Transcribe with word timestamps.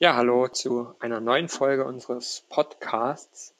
Ja, 0.00 0.14
hallo 0.14 0.46
zu 0.46 0.94
einer 1.00 1.18
neuen 1.18 1.48
Folge 1.48 1.84
unseres 1.84 2.46
Podcasts. 2.50 3.56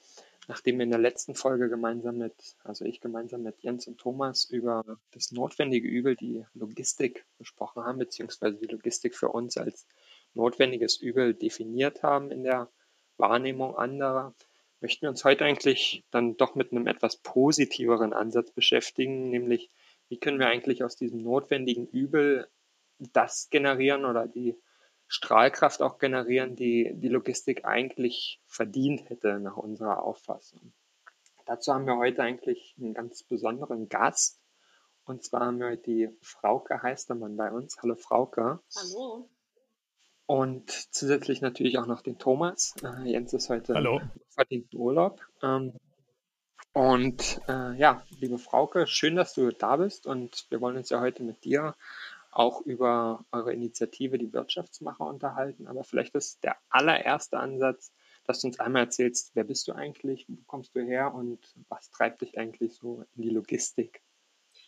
Nachdem 0.46 0.78
wir 0.78 0.84
in 0.84 0.92
der 0.92 1.00
letzten 1.00 1.34
Folge 1.34 1.68
gemeinsam 1.68 2.18
mit, 2.18 2.54
also 2.62 2.84
ich 2.84 3.00
gemeinsam 3.00 3.42
mit 3.42 3.60
Jens 3.64 3.88
und 3.88 3.98
Thomas 3.98 4.44
über 4.44 4.84
das 5.10 5.32
notwendige 5.32 5.88
Übel, 5.88 6.14
die 6.14 6.46
Logistik 6.54 7.26
besprochen 7.38 7.82
haben, 7.82 7.98
beziehungsweise 7.98 8.56
die 8.56 8.72
Logistik 8.72 9.16
für 9.16 9.30
uns 9.30 9.56
als 9.56 9.88
notwendiges 10.34 10.98
Übel 10.98 11.34
definiert 11.34 12.04
haben 12.04 12.30
in 12.30 12.44
der 12.44 12.70
Wahrnehmung 13.16 13.74
anderer, 13.74 14.32
möchten 14.80 15.02
wir 15.02 15.10
uns 15.10 15.24
heute 15.24 15.44
eigentlich 15.44 16.04
dann 16.12 16.36
doch 16.36 16.54
mit 16.54 16.70
einem 16.70 16.86
etwas 16.86 17.16
positiveren 17.16 18.12
Ansatz 18.12 18.52
beschäftigen, 18.52 19.30
nämlich 19.30 19.72
wie 20.08 20.18
können 20.18 20.38
wir 20.38 20.46
eigentlich 20.46 20.84
aus 20.84 20.94
diesem 20.94 21.20
notwendigen 21.20 21.88
Übel 21.88 22.46
das 23.00 23.50
generieren 23.50 24.04
oder 24.04 24.28
die 24.28 24.56
Strahlkraft 25.08 25.80
auch 25.82 25.98
generieren, 25.98 26.54
die 26.54 26.92
die 26.94 27.08
Logistik 27.08 27.64
eigentlich 27.64 28.40
verdient 28.46 29.08
hätte 29.08 29.40
nach 29.40 29.56
unserer 29.56 30.02
Auffassung. 30.02 30.72
Dazu 31.46 31.72
haben 31.72 31.86
wir 31.86 31.96
heute 31.96 32.22
eigentlich 32.22 32.76
einen 32.78 32.92
ganz 32.92 33.22
besonderen 33.22 33.88
Gast. 33.88 34.38
Und 35.04 35.24
zwar 35.24 35.46
haben 35.46 35.58
wir 35.58 35.68
heute 35.68 35.82
die 35.82 36.10
Frauke 36.20 36.82
Heistermann 36.82 37.36
bei 37.36 37.50
uns. 37.50 37.78
Hallo 37.82 37.96
Frauke. 37.96 38.60
Hallo. 38.76 39.30
Und 40.26 40.70
zusätzlich 40.70 41.40
natürlich 41.40 41.78
auch 41.78 41.86
noch 41.86 42.02
den 42.02 42.18
Thomas. 42.18 42.74
Äh, 42.82 43.12
Jens 43.12 43.32
ist 43.32 43.48
heute 43.48 43.72
Hallo. 43.72 44.02
verdient 44.28 44.74
Urlaub. 44.74 45.22
Ähm, 45.42 45.72
und 46.74 47.40
äh, 47.48 47.74
ja, 47.78 48.04
liebe 48.20 48.36
Frauke, 48.36 48.86
schön, 48.86 49.16
dass 49.16 49.32
du 49.32 49.50
da 49.50 49.76
bist. 49.76 50.06
Und 50.06 50.44
wir 50.50 50.60
wollen 50.60 50.76
uns 50.76 50.90
ja 50.90 51.00
heute 51.00 51.22
mit 51.22 51.44
dir 51.44 51.74
auch 52.30 52.62
über 52.62 53.24
eure 53.32 53.52
Initiative, 53.52 54.18
die 54.18 54.32
Wirtschaftsmacher, 54.32 55.06
unterhalten. 55.06 55.66
Aber 55.66 55.84
vielleicht 55.84 56.14
ist 56.14 56.44
der 56.44 56.56
allererste 56.68 57.38
Ansatz, 57.38 57.92
dass 58.24 58.40
du 58.40 58.48
uns 58.48 58.60
einmal 58.60 58.84
erzählst, 58.84 59.32
wer 59.34 59.44
bist 59.44 59.66
du 59.68 59.72
eigentlich, 59.72 60.26
wo 60.28 60.36
kommst 60.46 60.74
du 60.74 60.80
her 60.80 61.14
und 61.14 61.54
was 61.68 61.90
treibt 61.90 62.20
dich 62.20 62.38
eigentlich 62.38 62.74
so 62.74 63.04
in 63.14 63.22
die 63.22 63.30
Logistik? 63.30 64.02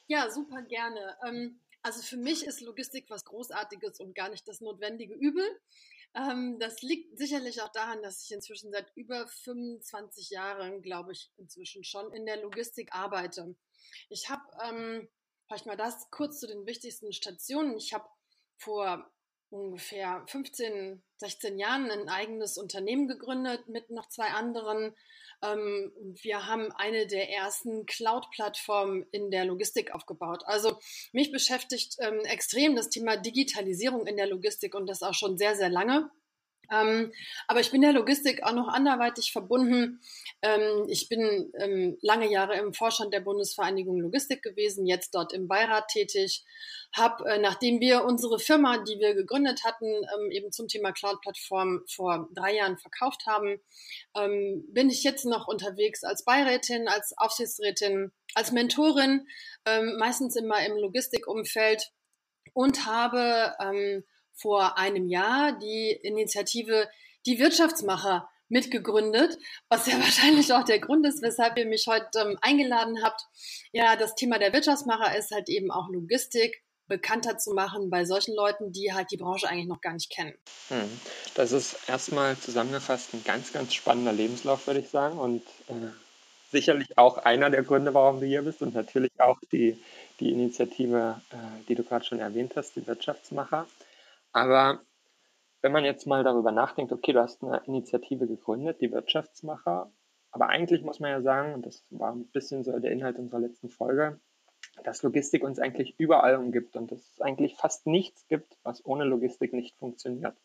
Ja, 0.06 0.30
super 0.30 0.62
gerne. 0.62 1.16
Ähm, 1.26 1.60
also 1.82 2.02
für 2.02 2.16
mich 2.16 2.44
ist 2.44 2.60
Logistik 2.60 3.06
was 3.08 3.24
Großartiges 3.24 4.00
und 4.00 4.14
gar 4.14 4.28
nicht 4.28 4.46
das 4.48 4.60
notwendige 4.60 5.14
Übel. 5.14 5.44
Ähm, 6.14 6.58
das 6.58 6.82
liegt 6.82 7.16
sicherlich 7.16 7.62
auch 7.62 7.70
daran, 7.70 8.02
dass 8.02 8.24
ich 8.24 8.32
inzwischen 8.32 8.72
seit 8.72 8.90
über 8.96 9.26
25 9.28 10.30
Jahren, 10.30 10.82
glaube 10.82 11.12
ich, 11.12 11.30
inzwischen 11.36 11.84
schon 11.84 12.12
in 12.12 12.26
der 12.26 12.42
Logistik 12.42 12.92
arbeite. 12.92 13.54
Ich 14.08 14.28
habe 14.28 14.42
ähm, 14.64 15.08
Vielleicht 15.50 15.66
mal 15.66 15.76
das 15.76 16.08
kurz 16.12 16.38
zu 16.38 16.46
den 16.46 16.64
wichtigsten 16.64 17.12
Stationen. 17.12 17.76
Ich 17.76 17.92
habe 17.92 18.04
vor 18.56 19.10
ungefähr 19.48 20.22
15, 20.28 21.02
16 21.16 21.58
Jahren 21.58 21.90
ein 21.90 22.08
eigenes 22.08 22.56
Unternehmen 22.56 23.08
gegründet 23.08 23.66
mit 23.66 23.90
noch 23.90 24.08
zwei 24.08 24.28
anderen. 24.28 24.94
Ähm, 25.42 25.92
wir 26.22 26.46
haben 26.46 26.70
eine 26.76 27.08
der 27.08 27.30
ersten 27.30 27.84
Cloud-Plattformen 27.84 29.08
in 29.10 29.32
der 29.32 29.44
Logistik 29.44 29.92
aufgebaut. 29.92 30.44
Also 30.46 30.78
mich 31.10 31.32
beschäftigt 31.32 31.96
ähm, 31.98 32.20
extrem 32.26 32.76
das 32.76 32.88
Thema 32.88 33.16
Digitalisierung 33.16 34.06
in 34.06 34.16
der 34.16 34.28
Logistik 34.28 34.76
und 34.76 34.86
das 34.86 35.02
auch 35.02 35.14
schon 35.14 35.36
sehr, 35.36 35.56
sehr 35.56 35.68
lange. 35.68 36.12
Ähm, 36.70 37.12
aber 37.48 37.60
ich 37.60 37.70
bin 37.70 37.82
der 37.82 37.92
Logistik 37.92 38.42
auch 38.42 38.52
noch 38.52 38.68
anderweitig 38.68 39.32
verbunden. 39.32 40.00
Ähm, 40.42 40.86
ich 40.88 41.08
bin 41.08 41.52
ähm, 41.58 41.98
lange 42.00 42.30
Jahre 42.30 42.56
im 42.56 42.72
Vorstand 42.72 43.12
der 43.12 43.20
Bundesvereinigung 43.20 44.00
Logistik 44.00 44.42
gewesen, 44.42 44.86
jetzt 44.86 45.14
dort 45.14 45.32
im 45.32 45.48
Beirat 45.48 45.88
tätig. 45.88 46.44
Hab, 46.96 47.20
äh, 47.22 47.38
nachdem 47.38 47.80
wir 47.80 48.04
unsere 48.04 48.38
Firma, 48.38 48.78
die 48.78 48.98
wir 48.98 49.14
gegründet 49.14 49.64
hatten, 49.64 49.86
ähm, 49.86 50.30
eben 50.30 50.52
zum 50.52 50.68
Thema 50.68 50.92
Cloud-Plattform 50.92 51.82
vor 51.88 52.28
drei 52.34 52.54
Jahren 52.54 52.78
verkauft 52.78 53.26
haben, 53.26 53.60
ähm, 54.16 54.64
bin 54.68 54.90
ich 54.90 55.02
jetzt 55.02 55.24
noch 55.24 55.48
unterwegs 55.48 56.04
als 56.04 56.24
Beirätin, 56.24 56.88
als 56.88 57.14
Aufsichtsrätin, 57.16 58.12
als 58.34 58.52
Mentorin, 58.52 59.26
ähm, 59.66 59.96
meistens 59.98 60.36
immer 60.36 60.64
im 60.64 60.76
Logistikumfeld 60.76 61.90
und 62.52 62.86
habe 62.86 63.54
vor 64.40 64.78
einem 64.78 65.08
Jahr 65.08 65.58
die 65.58 65.90
Initiative 65.90 66.88
Die 67.26 67.38
Wirtschaftsmacher 67.38 68.28
mitgegründet, 68.48 69.38
was 69.68 69.86
ja 69.86 69.94
wahrscheinlich 70.00 70.52
auch 70.52 70.64
der 70.64 70.80
Grund 70.80 71.06
ist, 71.06 71.22
weshalb 71.22 71.56
ihr 71.56 71.66
mich 71.66 71.86
heute 71.86 72.18
ähm, 72.18 72.38
eingeladen 72.42 73.02
habt. 73.02 73.22
Ja, 73.72 73.96
das 73.96 74.14
Thema 74.14 74.38
der 74.38 74.52
Wirtschaftsmacher 74.52 75.16
ist 75.16 75.30
halt 75.30 75.48
eben 75.48 75.70
auch 75.70 75.88
Logistik 75.88 76.62
bekannter 76.90 77.38
zu 77.38 77.52
machen 77.52 77.88
bei 77.88 78.04
solchen 78.04 78.34
Leuten, 78.34 78.72
die 78.72 78.92
halt 78.92 79.10
die 79.12 79.16
Branche 79.16 79.48
eigentlich 79.48 79.68
noch 79.68 79.80
gar 79.80 79.94
nicht 79.94 80.10
kennen. 80.10 80.34
Hm. 80.68 80.90
Das 81.34 81.52
ist 81.52 81.88
erstmal 81.88 82.36
zusammengefasst 82.36 83.14
ein 83.14 83.22
ganz, 83.24 83.52
ganz 83.52 83.72
spannender 83.72 84.12
Lebenslauf, 84.12 84.66
würde 84.66 84.80
ich 84.80 84.88
sagen. 84.88 85.18
Und 85.18 85.42
äh, 85.68 85.92
sicherlich 86.50 86.98
auch 86.98 87.18
einer 87.18 87.48
der 87.48 87.62
Gründe, 87.62 87.94
warum 87.94 88.20
du 88.20 88.26
hier 88.26 88.42
bist 88.42 88.60
und 88.60 88.74
natürlich 88.74 89.12
auch 89.18 89.38
die, 89.52 89.80
die 90.18 90.32
Initiative, 90.32 91.20
äh, 91.30 91.36
die 91.68 91.76
du 91.76 91.84
gerade 91.84 92.04
schon 92.04 92.18
erwähnt 92.18 92.54
hast, 92.56 92.74
die 92.74 92.86
Wirtschaftsmacher. 92.86 93.66
Aber 94.32 94.80
wenn 95.62 95.72
man 95.72 95.84
jetzt 95.84 96.06
mal 96.06 96.24
darüber 96.24 96.52
nachdenkt, 96.52 96.92
okay, 96.92 97.12
du 97.12 97.20
hast 97.20 97.42
eine 97.42 97.62
Initiative 97.66 98.26
gegründet, 98.26 98.80
die 98.80 98.92
Wirtschaftsmacher, 98.92 99.92
aber 100.30 100.48
eigentlich 100.48 100.82
muss 100.82 101.00
man 101.00 101.10
ja 101.10 101.20
sagen, 101.22 101.54
und 101.54 101.66
das 101.66 101.84
war 101.90 102.12
ein 102.12 102.26
bisschen 102.28 102.62
so 102.62 102.78
der 102.78 102.92
Inhalt 102.92 103.18
unserer 103.18 103.40
letzten 103.40 103.68
Folge, 103.68 104.20
dass 104.84 105.02
Logistik 105.02 105.42
uns 105.42 105.58
eigentlich 105.58 105.98
überall 105.98 106.36
umgibt 106.36 106.76
und 106.76 106.92
dass 106.92 107.00
es 107.00 107.20
eigentlich 107.20 107.56
fast 107.56 107.86
nichts 107.86 108.26
gibt, 108.28 108.56
was 108.62 108.84
ohne 108.84 109.04
Logistik 109.04 109.52
nicht 109.52 109.76
funktioniert. 109.76 110.36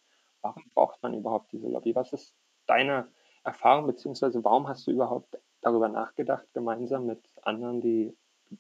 Warum 0.41 0.63
braucht 0.73 1.01
man 1.03 1.13
überhaupt 1.13 1.51
diese 1.51 1.67
Lobby? 1.67 1.95
Was 1.95 2.13
ist 2.13 2.33
deine 2.65 3.07
Erfahrung, 3.43 3.85
beziehungsweise 3.87 4.43
warum 4.43 4.67
hast 4.67 4.87
du 4.87 4.91
überhaupt 4.91 5.37
darüber 5.61 5.87
nachgedacht, 5.87 6.45
gemeinsam 6.53 7.05
mit 7.05 7.21
anderen 7.43 7.81
die 7.81 8.17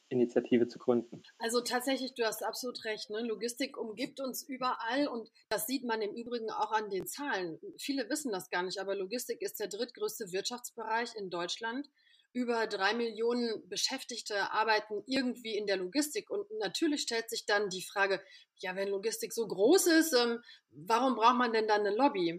Initiative 0.09 0.67
zu 0.67 0.79
gründen. 0.79 1.23
Also 1.39 1.61
tatsächlich, 1.61 2.13
du 2.15 2.25
hast 2.25 2.43
absolut 2.43 2.83
recht. 2.85 3.09
Ne? 3.09 3.21
Logistik 3.21 3.77
umgibt 3.77 4.19
uns 4.19 4.43
überall 4.43 5.07
und 5.07 5.29
das 5.49 5.67
sieht 5.67 5.83
man 5.83 6.01
im 6.01 6.15
Übrigen 6.15 6.49
auch 6.49 6.71
an 6.71 6.89
den 6.89 7.07
Zahlen. 7.07 7.59
Viele 7.77 8.09
wissen 8.09 8.31
das 8.31 8.49
gar 8.49 8.63
nicht, 8.63 8.79
aber 8.79 8.95
Logistik 8.95 9.41
ist 9.41 9.59
der 9.59 9.67
drittgrößte 9.67 10.31
Wirtschaftsbereich 10.31 11.15
in 11.15 11.29
Deutschland. 11.29 11.87
Über 12.33 12.67
drei 12.67 12.93
Millionen 12.93 13.67
Beschäftigte 13.69 14.51
arbeiten 14.51 15.03
irgendwie 15.07 15.55
in 15.55 15.67
der 15.67 15.77
Logistik. 15.77 16.29
Und 16.29 16.45
natürlich 16.59 17.01
stellt 17.01 17.29
sich 17.29 17.45
dann 17.45 17.69
die 17.69 17.81
Frage, 17.83 18.21
ja, 18.59 18.75
wenn 18.75 18.89
Logistik 18.89 19.33
so 19.33 19.47
groß 19.47 19.87
ist, 19.87 20.13
ähm, 20.13 20.39
warum 20.71 21.15
braucht 21.15 21.37
man 21.37 21.53
denn 21.53 21.67
dann 21.67 21.81
eine 21.81 21.95
Lobby? 21.95 22.37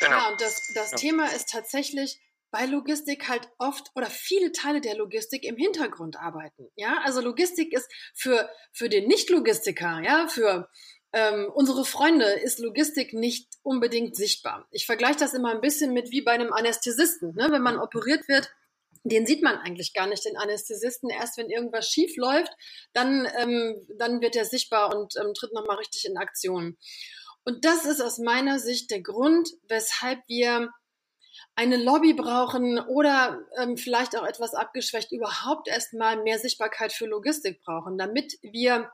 Genau. 0.00 0.12
Ja, 0.12 0.30
und 0.30 0.40
das, 0.40 0.72
das 0.74 0.90
ja. 0.90 0.96
Thema 0.96 1.26
ist 1.34 1.48
tatsächlich, 1.48 2.20
weil 2.50 2.70
Logistik 2.70 3.28
halt 3.28 3.48
oft 3.58 3.90
oder 3.94 4.06
viele 4.06 4.52
Teile 4.52 4.80
der 4.80 4.96
Logistik 4.96 5.44
im 5.44 5.56
Hintergrund 5.56 6.16
arbeiten. 6.16 6.68
Ja, 6.76 7.00
also 7.04 7.20
Logistik 7.20 7.72
ist 7.72 7.88
für, 8.14 8.48
für 8.72 8.88
den 8.88 9.06
Nicht-Logistiker, 9.06 10.00
ja, 10.04 10.28
für 10.28 10.68
ähm, 11.12 11.50
unsere 11.52 11.84
Freunde 11.84 12.24
ist 12.24 12.60
Logistik 12.60 13.12
nicht 13.14 13.48
unbedingt 13.62 14.14
sichtbar. 14.14 14.68
Ich 14.70 14.86
vergleiche 14.86 15.18
das 15.18 15.34
immer 15.34 15.50
ein 15.50 15.60
bisschen 15.60 15.92
mit 15.92 16.10
wie 16.12 16.22
bei 16.22 16.32
einem 16.32 16.52
Anästhesisten. 16.52 17.34
Ne? 17.34 17.48
Wenn 17.50 17.62
man 17.62 17.78
operiert 17.78 18.28
wird, 18.28 18.50
den 19.02 19.26
sieht 19.26 19.42
man 19.42 19.56
eigentlich 19.56 19.92
gar 19.92 20.06
nicht, 20.06 20.24
den 20.24 20.36
Anästhesisten. 20.36 21.10
Erst 21.10 21.36
wenn 21.36 21.50
irgendwas 21.50 21.88
schief 21.88 22.16
läuft, 22.16 22.52
dann, 22.92 23.26
ähm, 23.38 23.86
dann 23.98 24.20
wird 24.20 24.36
er 24.36 24.44
sichtbar 24.44 24.94
und 24.94 25.16
ähm, 25.16 25.34
tritt 25.34 25.52
nochmal 25.52 25.78
richtig 25.78 26.04
in 26.04 26.16
Aktion. 26.16 26.76
Und 27.44 27.64
das 27.64 27.86
ist 27.86 28.00
aus 28.00 28.18
meiner 28.18 28.58
Sicht 28.58 28.90
der 28.90 29.00
Grund, 29.00 29.48
weshalb 29.68 30.20
wir 30.28 30.70
eine 31.60 31.76
Lobby 31.76 32.14
brauchen 32.14 32.78
oder 32.78 33.38
ähm, 33.58 33.76
vielleicht 33.76 34.16
auch 34.16 34.26
etwas 34.26 34.54
abgeschwächt 34.54 35.12
überhaupt 35.12 35.68
erstmal 35.68 36.22
mehr 36.22 36.38
Sichtbarkeit 36.38 36.90
für 36.90 37.04
Logistik 37.04 37.60
brauchen, 37.60 37.98
damit 37.98 38.38
wir 38.40 38.90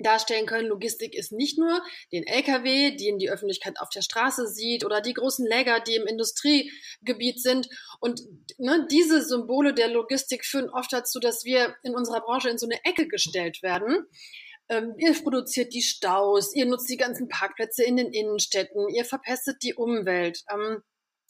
darstellen 0.00 0.46
können, 0.46 0.68
Logistik 0.68 1.14
ist 1.14 1.30
nicht 1.30 1.58
nur 1.58 1.80
den 2.12 2.24
Lkw, 2.24 2.96
den 2.96 3.18
die 3.18 3.30
Öffentlichkeit 3.30 3.78
auf 3.78 3.88
der 3.90 4.02
Straße 4.02 4.48
sieht 4.48 4.84
oder 4.84 5.00
die 5.00 5.14
großen 5.14 5.46
Läger, 5.46 5.78
die 5.78 5.94
im 5.94 6.08
Industriegebiet 6.08 7.40
sind. 7.40 7.68
Und 8.00 8.20
ne, 8.58 8.86
diese 8.90 9.22
Symbole 9.22 9.72
der 9.72 9.88
Logistik 9.88 10.44
führen 10.44 10.70
oft 10.70 10.92
dazu, 10.92 11.20
dass 11.20 11.44
wir 11.44 11.76
in 11.84 11.94
unserer 11.94 12.20
Branche 12.20 12.48
in 12.48 12.58
so 12.58 12.66
eine 12.66 12.84
Ecke 12.84 13.06
gestellt 13.06 13.62
werden. 13.62 14.06
ähm, 14.68 14.94
ihr 14.98 15.14
produziert 15.14 15.72
die 15.72 15.82
Staus, 15.82 16.52
ihr 16.54 16.66
nutzt 16.66 16.90
die 16.90 16.96
ganzen 16.96 17.28
Parkplätze 17.28 17.84
in 17.84 17.96
den 17.96 18.12
Innenstädten, 18.12 18.88
ihr 18.88 19.04
verpestet 19.04 19.62
die 19.62 19.74
Umwelt. 19.74 20.42
Ähm, 20.52 20.82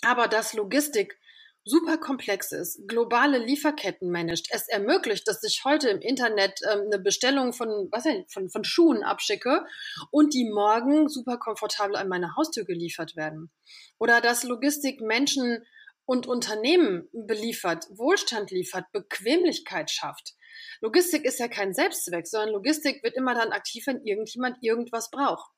aber 0.03 0.29
dass 0.29 0.53
Logistik 0.53 1.19
super 1.65 1.99
komplex 1.99 2.53
ist, 2.53 2.89
globale 2.89 3.39
Lieferketten 3.39 4.11
managt, 4.11 4.49
es 4.51 4.69
ermöglicht, 4.69 5.29
dass 5.29 5.43
ich 5.43 5.63
heute 5.65 5.91
im 5.91 6.01
Internet 6.01 6.61
ähm, 6.71 6.87
eine 6.87 6.99
Bestellung 6.99 7.53
von, 7.53 7.89
was 7.91 8.07
ich, 8.07 8.25
von, 8.29 8.49
von 8.49 8.65
Schuhen 8.65 9.03
abschicke 9.03 9.67
und 10.11 10.35
die 10.35 10.49
morgen 10.51 11.09
super 11.09 11.39
komfortabel 11.39 11.97
an 11.97 12.09
meine 12.09 12.37
Haustür 12.37 12.65
geliefert 12.65 13.17
werden. 13.17 13.51
Oder 13.99 14.21
dass 14.21 14.45
Logistik 14.45 15.01
Menschen 15.01 15.65
und 16.07 16.27
Unternehmen 16.27 17.09
beliefert, 17.13 17.87
Wohlstand 17.91 18.51
liefert, 18.51 18.91
Bequemlichkeit 18.93 19.91
schafft. 19.91 20.35
Logistik 20.81 21.25
ist 21.25 21.39
ja 21.39 21.49
kein 21.49 21.75
Selbstzweck, 21.75 22.27
sondern 22.27 22.55
Logistik 22.55 23.03
wird 23.03 23.15
immer 23.15 23.35
dann 23.35 23.53
aktiv, 23.53 23.87
wenn 23.87 24.03
irgendjemand 24.05 24.57
irgendwas 24.63 25.11
braucht. 25.11 25.51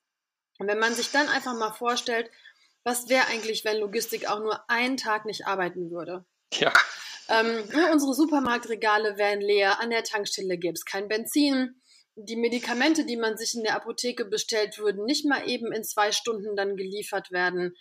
Und 0.58 0.66
wenn 0.66 0.78
man 0.78 0.92
sich 0.92 1.10
dann 1.10 1.28
einfach 1.28 1.54
mal 1.54 1.72
vorstellt, 1.72 2.30
was 2.84 3.08
wäre 3.08 3.26
eigentlich, 3.26 3.64
wenn 3.64 3.78
Logistik 3.78 4.28
auch 4.28 4.40
nur 4.40 4.68
einen 4.68 4.96
Tag 4.96 5.26
nicht 5.26 5.46
arbeiten 5.46 5.90
würde? 5.90 6.24
Ja. 6.54 6.72
Ähm, 7.28 7.62
unsere 7.92 8.14
Supermarktregale 8.14 9.16
wären 9.16 9.40
leer, 9.40 9.80
an 9.80 9.90
der 9.90 10.04
Tankstelle 10.04 10.58
gäbe 10.58 10.74
es 10.74 10.84
kein 10.84 11.08
Benzin. 11.08 11.80
Die 12.16 12.36
Medikamente, 12.36 13.06
die 13.06 13.16
man 13.16 13.36
sich 13.36 13.54
in 13.54 13.62
der 13.62 13.76
Apotheke 13.76 14.24
bestellt, 14.24 14.78
würden 14.78 15.04
nicht 15.04 15.24
mal 15.24 15.48
eben 15.48 15.72
in 15.72 15.84
zwei 15.84 16.12
Stunden 16.12 16.56
dann 16.56 16.76
geliefert 16.76 17.30
werden. 17.30 17.74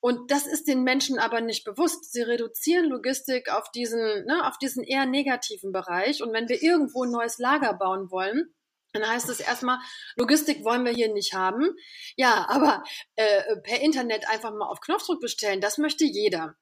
Und 0.00 0.30
das 0.30 0.46
ist 0.46 0.68
den 0.68 0.84
Menschen 0.84 1.18
aber 1.18 1.40
nicht 1.40 1.64
bewusst. 1.64 2.12
Sie 2.12 2.22
reduzieren 2.22 2.86
Logistik 2.86 3.50
auf 3.50 3.70
diesen, 3.72 4.26
ne, 4.26 4.46
auf 4.46 4.58
diesen 4.58 4.84
eher 4.84 5.06
negativen 5.06 5.72
Bereich. 5.72 6.22
Und 6.22 6.32
wenn 6.32 6.48
wir 6.48 6.62
irgendwo 6.62 7.04
ein 7.04 7.10
neues 7.10 7.38
Lager 7.38 7.74
bauen 7.74 8.10
wollen, 8.10 8.54
dann 9.00 9.10
heißt 9.10 9.28
es 9.28 9.40
erstmal, 9.40 9.78
Logistik 10.16 10.64
wollen 10.64 10.84
wir 10.84 10.92
hier 10.92 11.12
nicht 11.12 11.34
haben. 11.34 11.74
Ja, 12.16 12.46
aber 12.48 12.82
äh, 13.16 13.56
per 13.62 13.80
Internet 13.80 14.28
einfach 14.28 14.52
mal 14.52 14.68
auf 14.68 14.80
Knopfdruck 14.80 15.20
bestellen, 15.20 15.60
das 15.60 15.78
möchte 15.78 16.04
jeder. 16.04 16.56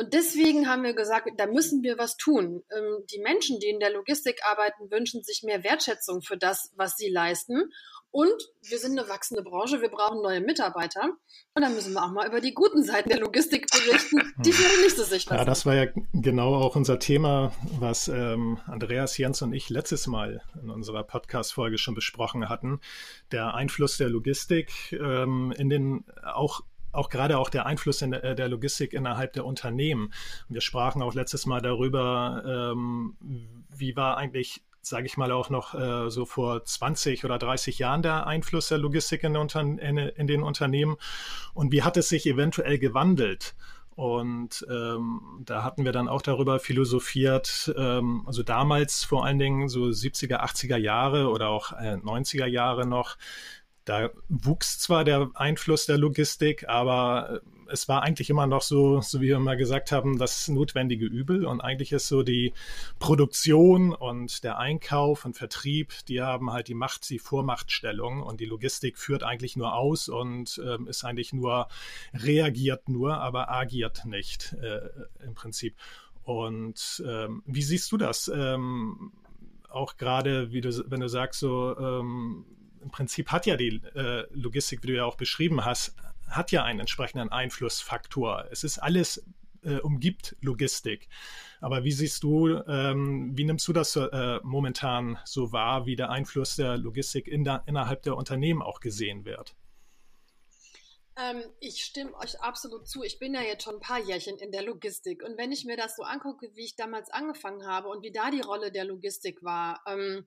Und 0.00 0.14
deswegen 0.14 0.68
haben 0.68 0.84
wir 0.84 0.94
gesagt, 0.94 1.28
da 1.38 1.46
müssen 1.46 1.82
wir 1.82 1.98
was 1.98 2.16
tun. 2.16 2.62
Ähm, 2.70 3.04
die 3.10 3.20
Menschen, 3.20 3.58
die 3.58 3.68
in 3.68 3.80
der 3.80 3.90
Logistik 3.90 4.40
arbeiten, 4.44 4.92
wünschen 4.92 5.24
sich 5.24 5.42
mehr 5.42 5.64
Wertschätzung 5.64 6.22
für 6.22 6.36
das, 6.36 6.70
was 6.76 6.96
sie 6.96 7.10
leisten. 7.10 7.70
Und 8.10 8.50
wir 8.62 8.78
sind 8.78 8.98
eine 8.98 9.08
wachsende 9.08 9.42
Branche, 9.42 9.82
wir 9.82 9.90
brauchen 9.90 10.22
neue 10.22 10.40
Mitarbeiter. 10.40 11.10
Und 11.54 11.62
dann 11.62 11.74
müssen 11.74 11.92
wir 11.92 12.02
auch 12.02 12.10
mal 12.10 12.26
über 12.26 12.40
die 12.40 12.54
guten 12.54 12.82
Seiten 12.82 13.10
der 13.10 13.20
Logistik 13.20 13.66
berichten, 13.70 14.32
die 14.38 14.52
vielleicht 14.52 14.82
nicht 14.82 14.96
so 14.96 15.04
sichtbar 15.04 15.38
sind. 15.38 15.46
Ja, 15.46 15.50
das 15.50 15.66
war 15.66 15.74
ja 15.74 15.86
genau 16.14 16.54
auch 16.54 16.74
unser 16.74 16.98
Thema, 16.98 17.52
was 17.78 18.08
ähm, 18.08 18.58
Andreas 18.66 19.18
Jens 19.18 19.42
und 19.42 19.52
ich 19.52 19.68
letztes 19.68 20.06
Mal 20.06 20.42
in 20.62 20.70
unserer 20.70 21.04
Podcast-Folge 21.04 21.76
schon 21.76 21.94
besprochen 21.94 22.48
hatten. 22.48 22.80
Der 23.30 23.54
Einfluss 23.54 23.98
der 23.98 24.08
Logistik 24.08 24.92
ähm, 24.92 25.52
in 25.56 25.68
den 25.68 26.04
auch 26.22 26.62
auch 26.90 27.10
gerade 27.10 27.38
auch 27.38 27.50
der 27.50 27.66
Einfluss 27.66 28.02
in 28.02 28.12
der, 28.12 28.24
äh, 28.24 28.34
der, 28.34 28.48
Logistik 28.48 28.94
innerhalb 28.94 29.34
der 29.34 29.44
Unternehmen. 29.44 30.12
Wir 30.48 30.62
sprachen 30.62 31.02
auch 31.02 31.14
letztes 31.14 31.44
Mal 31.44 31.60
darüber, 31.60 32.72
ähm, 32.72 33.16
wie 33.68 33.94
war 33.94 34.16
eigentlich 34.16 34.62
sage 34.88 35.06
ich 35.06 35.16
mal, 35.16 35.32
auch 35.32 35.50
noch 35.50 35.74
äh, 35.74 36.10
so 36.10 36.24
vor 36.24 36.64
20 36.64 37.24
oder 37.24 37.38
30 37.38 37.78
Jahren 37.78 38.02
der 38.02 38.26
Einfluss 38.26 38.68
der 38.68 38.78
Logistik 38.78 39.24
in, 39.24 39.34
in, 39.34 40.26
den 40.26 40.42
Unternehmen 40.42 40.96
und 41.54 41.72
wie 41.72 41.82
hat 41.82 41.96
es 41.96 42.08
sich 42.08 42.26
eventuell 42.26 42.78
gewandelt? 42.78 43.54
Und 43.98 44.64
ähm, 44.70 45.42
da 45.44 45.64
hatten 45.64 45.84
wir 45.84 45.90
dann 45.90 46.06
auch 46.06 46.22
darüber 46.22 46.60
philosophiert, 46.60 47.74
ähm, 47.76 48.22
also 48.26 48.44
damals 48.44 49.02
vor 49.02 49.24
allen 49.24 49.40
Dingen 49.40 49.68
so 49.68 49.86
70er, 49.86 50.40
80er 50.40 50.76
Jahre 50.76 51.28
oder 51.30 51.48
auch 51.48 51.72
äh, 51.72 51.94
90er 51.96 52.46
Jahre 52.46 52.86
noch, 52.86 53.16
da 53.84 54.10
wuchs 54.28 54.78
zwar 54.78 55.02
der 55.02 55.30
Einfluss 55.34 55.86
der 55.86 55.98
Logistik, 55.98 56.68
aber 56.68 57.40
äh, 57.44 57.57
es 57.70 57.88
war 57.88 58.02
eigentlich 58.02 58.30
immer 58.30 58.46
noch 58.46 58.62
so, 58.62 59.00
so 59.00 59.20
wie 59.20 59.28
wir 59.28 59.38
mal 59.38 59.56
gesagt 59.56 59.92
haben, 59.92 60.18
das 60.18 60.48
notwendige 60.48 61.06
Übel. 61.06 61.46
Und 61.46 61.60
eigentlich 61.60 61.92
ist 61.92 62.08
so 62.08 62.22
die 62.22 62.52
Produktion 62.98 63.92
und 63.92 64.44
der 64.44 64.58
Einkauf 64.58 65.24
und 65.24 65.36
Vertrieb, 65.36 65.92
die 66.06 66.22
haben 66.22 66.52
halt 66.52 66.68
die 66.68 66.74
Macht, 66.74 67.08
die 67.10 67.18
Vormachtstellung. 67.18 68.22
Und 68.22 68.40
die 68.40 68.46
Logistik 68.46 68.98
führt 68.98 69.22
eigentlich 69.22 69.56
nur 69.56 69.74
aus 69.74 70.08
und 70.08 70.60
ähm, 70.64 70.86
ist 70.88 71.04
eigentlich 71.04 71.32
nur, 71.32 71.68
reagiert 72.14 72.88
nur, 72.88 73.18
aber 73.18 73.50
agiert 73.50 74.04
nicht 74.04 74.54
äh, 74.54 74.88
im 75.24 75.34
Prinzip. 75.34 75.74
Und 76.24 77.02
ähm, 77.06 77.42
wie 77.46 77.62
siehst 77.62 77.90
du 77.92 77.96
das? 77.96 78.28
Ähm, 78.28 79.12
auch 79.70 79.96
gerade, 79.96 80.52
wie 80.52 80.60
du, 80.60 80.70
wenn 80.90 81.00
du 81.00 81.08
sagst, 81.08 81.40
so 81.40 81.76
ähm, 81.78 82.44
im 82.82 82.90
Prinzip 82.90 83.28
hat 83.28 83.46
ja 83.46 83.56
die 83.56 83.80
äh, 83.94 84.26
Logistik, 84.32 84.82
wie 84.82 84.88
du 84.88 84.94
ja 84.94 85.04
auch 85.04 85.16
beschrieben 85.16 85.64
hast, 85.64 85.94
hat 86.28 86.52
ja 86.52 86.64
einen 86.64 86.80
entsprechenden 86.80 87.30
Einflussfaktor. 87.30 88.46
Es 88.50 88.64
ist 88.64 88.78
alles 88.78 89.24
äh, 89.62 89.78
umgibt 89.78 90.36
Logistik. 90.40 91.08
Aber 91.60 91.84
wie 91.84 91.92
siehst 91.92 92.22
du, 92.22 92.48
ähm, 92.66 93.36
wie 93.36 93.44
nimmst 93.44 93.66
du 93.68 93.72
das 93.72 93.96
äh, 93.96 94.40
momentan 94.42 95.18
so 95.24 95.52
wahr, 95.52 95.86
wie 95.86 95.96
der 95.96 96.10
Einfluss 96.10 96.56
der 96.56 96.76
Logistik 96.76 97.28
in 97.28 97.44
der, 97.44 97.62
innerhalb 97.66 98.02
der 98.02 98.16
Unternehmen 98.16 98.62
auch 98.62 98.80
gesehen 98.80 99.24
wird? 99.24 99.56
Ähm, 101.16 101.42
ich 101.58 101.84
stimme 101.84 102.14
euch 102.14 102.40
absolut 102.40 102.88
zu. 102.88 103.02
Ich 103.02 103.18
bin 103.18 103.34
ja 103.34 103.42
jetzt 103.42 103.64
schon 103.64 103.74
ein 103.74 103.80
paar 103.80 104.00
Jährchen 104.00 104.38
in 104.38 104.52
der 104.52 104.62
Logistik. 104.62 105.24
Und 105.24 105.36
wenn 105.36 105.50
ich 105.50 105.64
mir 105.64 105.76
das 105.76 105.96
so 105.96 106.04
angucke, 106.04 106.50
wie 106.54 106.64
ich 106.64 106.76
damals 106.76 107.10
angefangen 107.10 107.66
habe 107.66 107.88
und 107.88 108.02
wie 108.02 108.12
da 108.12 108.30
die 108.30 108.40
Rolle 108.40 108.70
der 108.70 108.84
Logistik 108.84 109.42
war, 109.42 109.82
ähm, 109.86 110.26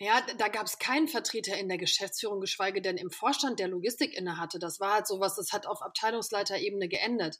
ja, 0.00 0.24
da 0.38 0.48
gab 0.48 0.66
es 0.66 0.78
keinen 0.78 1.08
Vertreter 1.08 1.56
in 1.56 1.68
der 1.68 1.78
Geschäftsführung, 1.78 2.40
geschweige 2.40 2.80
denn 2.80 2.96
im 2.96 3.10
Vorstand, 3.10 3.58
der 3.58 3.68
Logistik 3.68 4.16
innehatte. 4.16 4.58
Das 4.58 4.78
war 4.78 4.94
halt 4.94 5.06
sowas, 5.08 5.34
das 5.34 5.52
hat 5.52 5.66
auf 5.66 5.82
Abteilungsleiterebene 5.82 6.88
geendet. 6.88 7.38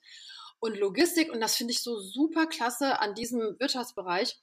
Und 0.58 0.76
Logistik, 0.76 1.32
und 1.32 1.40
das 1.40 1.54
finde 1.56 1.72
ich 1.72 1.82
so 1.82 2.00
super 2.00 2.46
klasse 2.46 3.00
an 3.00 3.14
diesem 3.14 3.56
Wirtschaftsbereich, 3.60 4.36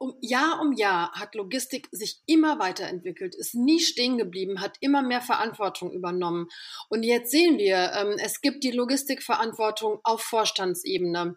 um 0.00 0.16
Jahr 0.20 0.60
um 0.60 0.72
Jahr 0.72 1.10
hat 1.12 1.34
Logistik 1.34 1.88
sich 1.90 2.22
immer 2.26 2.60
weiterentwickelt, 2.60 3.34
ist 3.34 3.56
nie 3.56 3.80
stehen 3.80 4.16
geblieben, 4.16 4.60
hat 4.60 4.76
immer 4.80 5.02
mehr 5.02 5.20
Verantwortung 5.20 5.90
übernommen. 5.92 6.46
Und 6.88 7.02
jetzt 7.02 7.32
sehen 7.32 7.58
wir, 7.58 7.92
ähm, 7.94 8.16
es 8.22 8.40
gibt 8.40 8.62
die 8.62 8.70
Logistikverantwortung 8.70 9.98
auf 10.04 10.22
Vorstandsebene 10.22 11.36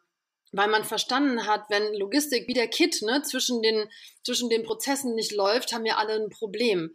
weil 0.51 0.69
man 0.69 0.83
verstanden 0.83 1.48
hat, 1.48 1.65
wenn 1.69 1.94
Logistik 1.94 2.48
wie 2.48 2.53
der 2.53 2.68
Kit 2.68 3.01
ne, 3.01 3.21
zwischen, 3.24 3.62
den, 3.62 3.88
zwischen 4.24 4.50
den 4.50 4.63
Prozessen 4.63 5.15
nicht 5.15 5.31
läuft, 5.31 5.74
haben 5.74 5.83
wir 5.83 5.98
alle 5.98 6.13
ein 6.13 6.30
Problem. 6.30 6.94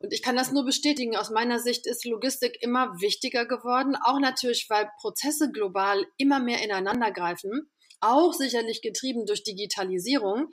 Und 0.00 0.12
ich 0.12 0.22
kann 0.22 0.36
das 0.36 0.52
nur 0.52 0.64
bestätigen. 0.64 1.16
Aus 1.16 1.30
meiner 1.30 1.58
Sicht 1.58 1.86
ist 1.86 2.04
Logistik 2.04 2.58
immer 2.60 3.00
wichtiger 3.00 3.46
geworden, 3.46 3.96
auch 3.96 4.18
natürlich, 4.18 4.66
weil 4.68 4.90
Prozesse 5.00 5.50
global 5.50 6.04
immer 6.18 6.40
mehr 6.40 6.62
ineinander 6.62 7.12
greifen, 7.12 7.70
auch 8.00 8.32
sicherlich 8.32 8.82
getrieben 8.82 9.24
durch 9.24 9.42
Digitalisierung, 9.42 10.50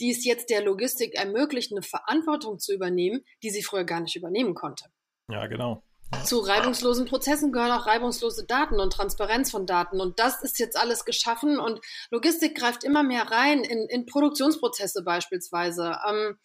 die 0.00 0.10
es 0.10 0.24
jetzt 0.24 0.50
der 0.50 0.62
Logistik 0.62 1.14
ermöglicht, 1.14 1.72
eine 1.72 1.82
Verantwortung 1.82 2.58
zu 2.58 2.72
übernehmen, 2.72 3.24
die 3.42 3.50
sie 3.50 3.62
früher 3.62 3.84
gar 3.84 4.00
nicht 4.00 4.16
übernehmen 4.16 4.54
konnte. 4.54 4.86
Ja, 5.30 5.46
genau. 5.46 5.84
Zu 6.24 6.40
reibungslosen 6.40 7.06
Prozessen 7.06 7.52
gehören 7.52 7.72
auch 7.72 7.86
reibungslose 7.86 8.44
Daten 8.44 8.80
und 8.80 8.92
Transparenz 8.92 9.50
von 9.50 9.66
Daten. 9.66 10.00
Und 10.00 10.18
das 10.18 10.42
ist 10.42 10.58
jetzt 10.58 10.76
alles 10.76 11.04
geschaffen 11.04 11.58
und 11.58 11.80
Logistik 12.10 12.56
greift 12.56 12.84
immer 12.84 13.02
mehr 13.02 13.30
rein 13.30 13.64
in, 13.64 13.88
in 13.88 14.06
Produktionsprozesse 14.06 15.02
beispielsweise. 15.04 15.96
Ähm, 16.08 16.38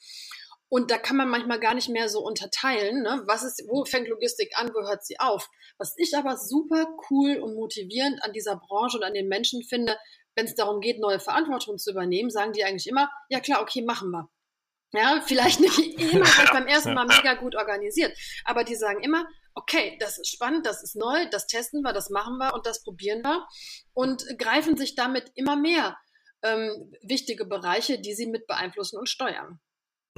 und 0.70 0.92
da 0.92 0.98
kann 0.98 1.18
man 1.18 1.30
manchmal 1.30 1.60
gar 1.60 1.74
nicht 1.74 1.90
mehr 1.90 2.10
so 2.10 2.20
unterteilen, 2.20 3.02
ne? 3.04 3.24
was 3.28 3.44
ist, 3.44 3.64
wo 3.68 3.86
fängt 3.86 4.08
Logistik 4.08 4.52
an, 4.56 4.72
wo 4.74 4.88
hört 4.88 5.06
sie 5.06 5.20
auf. 5.20 5.50
Was 5.78 5.94
ich 5.98 6.16
aber 6.18 6.38
super 6.38 6.88
cool 7.10 7.38
und 7.38 7.56
motivierend 7.56 8.24
an 8.24 8.34
dieser 8.34 8.56
Branche 8.56 8.98
und 8.98 9.04
an 9.04 9.14
den 9.14 9.28
Menschen 9.28 9.64
finde, 9.64 9.98
wenn 10.36 10.46
es 10.46 10.56
darum 10.56 10.82
geht, 10.82 11.00
neue 11.00 11.20
Verantwortung 11.20 11.78
zu 11.78 11.92
übernehmen, 11.92 12.30
sagen 12.30 12.54
die 12.54 12.64
eigentlich 12.64 12.88
immer, 12.88 13.10
ja 13.30 13.40
klar, 13.40 13.62
okay, 13.62 13.84
machen 13.84 14.10
wir. 14.12 14.30
Ja, 14.94 15.22
vielleicht 15.26 15.60
nicht 15.60 15.78
immer 16.14 16.26
beim 16.52 16.68
ersten 16.68 16.94
Mal 16.94 17.08
mega 17.08 17.36
gut 17.36 17.56
organisiert, 17.56 18.18
aber 18.44 18.64
die 18.64 18.76
sagen 18.76 19.02
immer, 19.02 19.26
okay, 19.56 19.98
das 20.00 20.18
ist 20.18 20.30
spannend, 20.30 20.66
das 20.66 20.84
ist 20.84 20.96
neu, 20.96 21.28
das 21.32 21.48
testen 21.48 21.82
wir, 21.82 21.94
das 21.94 22.10
machen 22.10 22.38
wir 22.38 22.54
und 22.54 22.66
das 22.66 22.84
probieren 22.84 23.22
wir 23.24 23.48
und 23.94 24.24
greifen 24.38 24.78
sich 24.78 24.96
damit 24.96 25.32
immer 25.36 25.56
mehr 25.56 25.98
ähm, 26.44 26.92
wichtige 27.02 27.46
Bereiche, 27.46 28.00
die 28.00 28.14
sie 28.14 28.28
mit 28.28 28.48
beeinflussen 28.48 29.00
und 29.00 29.10
steuern. 29.10 29.60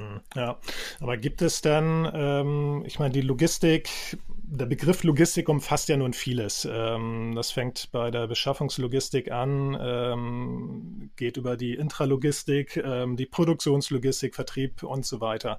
Hm, 0.00 0.20
ja, 0.36 0.60
aber 1.00 1.16
gibt 1.16 1.42
es 1.42 1.60
dann, 1.60 2.08
ähm, 2.14 2.84
ich 2.86 2.98
meine, 3.00 3.12
die 3.12 3.20
Logistik, 3.20 3.88
der 4.28 4.66
Begriff 4.66 5.02
Logistik 5.02 5.48
umfasst 5.48 5.88
ja 5.88 5.96
nun 5.96 6.12
vieles. 6.12 6.66
Ähm, 6.70 7.32
das 7.34 7.50
fängt 7.50 7.90
bei 7.90 8.10
der 8.12 8.28
Beschaffungslogistik 8.28 9.32
an, 9.32 9.76
ähm, 9.80 11.10
geht 11.16 11.36
über 11.36 11.56
die 11.56 11.74
Intralogistik, 11.74 12.76
ähm, 12.76 13.16
die 13.16 13.26
Produktionslogistik, 13.26 14.36
Vertrieb 14.36 14.84
und 14.84 15.04
so 15.04 15.20
weiter. 15.20 15.58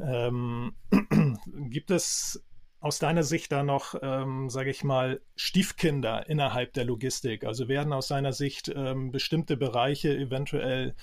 Ähm, 0.00 0.74
gibt 1.68 1.90
es 1.90 2.42
aus 2.80 2.98
deiner 2.98 3.24
Sicht 3.24 3.50
da 3.50 3.62
noch, 3.64 3.96
ähm, 4.02 4.48
sage 4.50 4.70
ich 4.70 4.84
mal, 4.84 5.20
Stiefkinder 5.34 6.28
innerhalb 6.28 6.72
der 6.74 6.84
Logistik? 6.84 7.44
Also 7.44 7.68
werden 7.68 7.92
aus 7.92 8.08
deiner 8.08 8.32
Sicht 8.32 8.72
ähm, 8.74 9.10
bestimmte 9.10 9.56
Bereiche 9.56 10.16
eventuell 10.16 10.94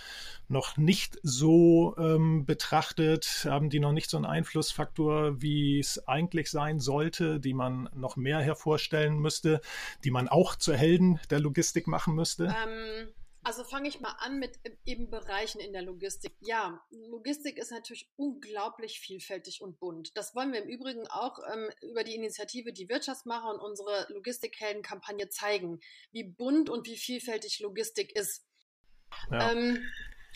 noch 0.47 0.77
nicht 0.77 1.17
so 1.21 1.95
ähm, 1.97 2.45
betrachtet? 2.45 3.45
Haben 3.49 3.69
die 3.69 3.79
noch 3.79 3.91
nicht 3.91 4.09
so 4.09 4.17
einen 4.17 4.25
Einflussfaktor, 4.25 5.41
wie 5.41 5.79
es 5.79 6.07
eigentlich 6.07 6.49
sein 6.49 6.79
sollte, 6.79 7.39
die 7.39 7.53
man 7.53 7.89
noch 7.93 8.15
mehr 8.15 8.39
hervorstellen 8.39 9.19
müsste, 9.19 9.59
die 10.03 10.11
man 10.11 10.29
auch 10.29 10.55
zu 10.55 10.73
Helden 10.73 11.19
der 11.29 11.39
Logistik 11.39 11.87
machen 11.87 12.15
müsste? 12.15 12.45
Ähm 12.45 13.07
also 13.45 13.63
fange 13.63 13.87
ich 13.87 13.99
mal 13.99 14.15
an 14.19 14.39
mit 14.39 14.59
eben 14.85 15.11
Bereichen 15.11 15.59
in 15.59 15.71
der 15.71 15.83
Logistik. 15.83 16.35
Ja, 16.41 16.83
Logistik 16.89 17.59
ist 17.59 17.71
natürlich 17.71 18.09
unglaublich 18.15 18.99
vielfältig 18.99 19.61
und 19.61 19.79
bunt. 19.79 20.17
Das 20.17 20.33
wollen 20.33 20.51
wir 20.51 20.63
im 20.63 20.67
Übrigen 20.67 21.07
auch 21.07 21.37
ähm, 21.53 21.69
über 21.83 22.03
die 22.03 22.15
Initiative 22.15 22.73
Die 22.73 22.89
Wirtschaftsmacher 22.89 23.53
und 23.53 23.59
unsere 23.59 24.11
Logistikhelden-Kampagne 24.11 25.29
zeigen, 25.29 25.79
wie 26.11 26.23
bunt 26.23 26.71
und 26.71 26.87
wie 26.87 26.97
vielfältig 26.97 27.59
Logistik 27.59 28.15
ist. 28.15 28.47
Ja. 29.29 29.51
Ähm, 29.51 29.79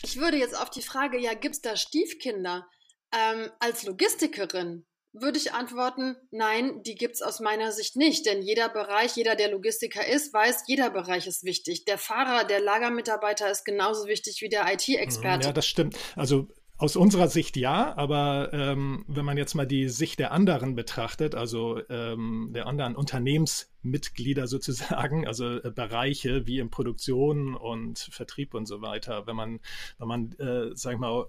ich 0.02 0.16
würde 0.16 0.36
jetzt 0.36 0.56
auf 0.56 0.70
die 0.70 0.82
Frage, 0.82 1.18
ja, 1.18 1.34
gibt 1.34 1.56
es 1.56 1.60
da 1.60 1.76
Stiefkinder? 1.76 2.68
Ähm, 3.12 3.50
als 3.58 3.82
Logistikerin 3.82 4.86
würde 5.12 5.38
ich 5.38 5.52
antworten, 5.52 6.16
nein, 6.30 6.82
die 6.84 6.94
gibt's 6.94 7.22
aus 7.22 7.40
meiner 7.40 7.72
Sicht 7.72 7.96
nicht. 7.96 8.26
Denn 8.26 8.42
jeder 8.42 8.68
Bereich, 8.68 9.16
jeder, 9.16 9.34
der 9.34 9.50
Logistiker 9.50 10.06
ist, 10.06 10.32
weiß, 10.32 10.64
jeder 10.66 10.90
Bereich 10.90 11.26
ist 11.26 11.44
wichtig. 11.44 11.84
Der 11.84 11.98
Fahrer, 11.98 12.44
der 12.44 12.60
Lagermitarbeiter 12.60 13.50
ist 13.50 13.64
genauso 13.64 14.06
wichtig 14.06 14.40
wie 14.40 14.48
der 14.48 14.72
IT-Experte. 14.72 15.48
Ja, 15.48 15.52
das 15.52 15.66
stimmt. 15.66 15.96
Also 16.16 16.48
aus 16.80 16.96
unserer 16.96 17.28
Sicht 17.28 17.58
ja, 17.58 17.94
aber 17.96 18.54
ähm, 18.54 19.04
wenn 19.06 19.26
man 19.26 19.36
jetzt 19.36 19.54
mal 19.54 19.66
die 19.66 19.90
Sicht 19.90 20.18
der 20.18 20.32
anderen 20.32 20.74
betrachtet, 20.74 21.34
also 21.34 21.78
ähm, 21.90 22.52
der 22.54 22.66
anderen 22.66 22.96
Unternehmensmitglieder 22.96 24.46
sozusagen, 24.46 25.26
also 25.26 25.58
äh, 25.58 25.70
Bereiche 25.70 26.46
wie 26.46 26.58
in 26.58 26.70
Produktion 26.70 27.54
und 27.54 27.98
Vertrieb 27.98 28.54
und 28.54 28.64
so 28.64 28.80
weiter, 28.80 29.26
wenn 29.26 29.36
man, 29.36 29.60
wenn 29.98 30.08
man, 30.08 30.32
äh, 30.38 30.70
sag 30.74 30.94
ich 30.94 30.98
mal, 30.98 31.26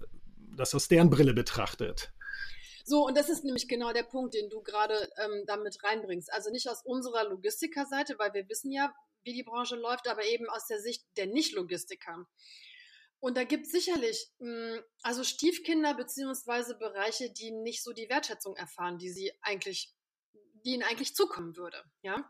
das 0.56 0.74
aus 0.74 0.88
deren 0.88 1.10
Brille 1.10 1.34
betrachtet, 1.34 2.14
so, 2.84 3.06
und 3.06 3.16
das 3.16 3.28
ist 3.28 3.44
nämlich 3.44 3.68
genau 3.68 3.92
der 3.92 4.02
Punkt, 4.02 4.34
den 4.34 4.48
du 4.50 4.62
gerade 4.62 5.10
ähm, 5.18 5.44
damit 5.46 5.82
reinbringst. 5.82 6.32
Also 6.32 6.50
nicht 6.50 6.68
aus 6.68 6.82
unserer 6.84 7.28
Logistikerseite, 7.28 8.18
weil 8.18 8.34
wir 8.34 8.48
wissen 8.48 8.70
ja, 8.70 8.94
wie 9.24 9.32
die 9.32 9.42
Branche 9.42 9.76
läuft, 9.76 10.08
aber 10.08 10.24
eben 10.24 10.48
aus 10.48 10.66
der 10.66 10.80
Sicht 10.80 11.04
der 11.16 11.26
Nicht-Logistiker. 11.26 12.26
Und 13.20 13.36
da 13.36 13.44
gibt 13.44 13.66
es 13.66 13.72
sicherlich 13.72 14.30
mh, 14.38 14.74
hm, 14.74 14.84
also 15.02 15.22
Stiefkinder 15.22 15.94
beziehungsweise 15.94 16.76
Bereiche, 16.76 17.30
die 17.30 17.52
nicht 17.52 17.82
so 17.82 17.92
die 17.92 18.08
Wertschätzung 18.08 18.56
erfahren, 18.56 18.98
die 18.98 19.10
sie 19.10 19.32
eigentlich, 19.42 19.94
die 20.64 20.74
ihnen 20.74 20.82
eigentlich 20.82 21.14
zukommen 21.14 21.56
würde. 21.56 21.84
Ja. 22.02 22.28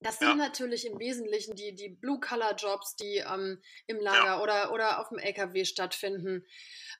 Das 0.00 0.20
sind 0.20 0.28
ja. 0.28 0.34
natürlich 0.36 0.86
im 0.86 0.98
Wesentlichen 1.00 1.56
die, 1.56 1.74
die 1.74 1.88
Blue-Color-Jobs, 1.88 2.94
die 2.96 3.16
ähm, 3.16 3.60
im 3.86 3.98
Lager 3.98 4.24
ja. 4.24 4.42
oder, 4.42 4.72
oder 4.72 5.00
auf 5.00 5.08
dem 5.08 5.18
LKW 5.18 5.64
stattfinden. 5.64 6.46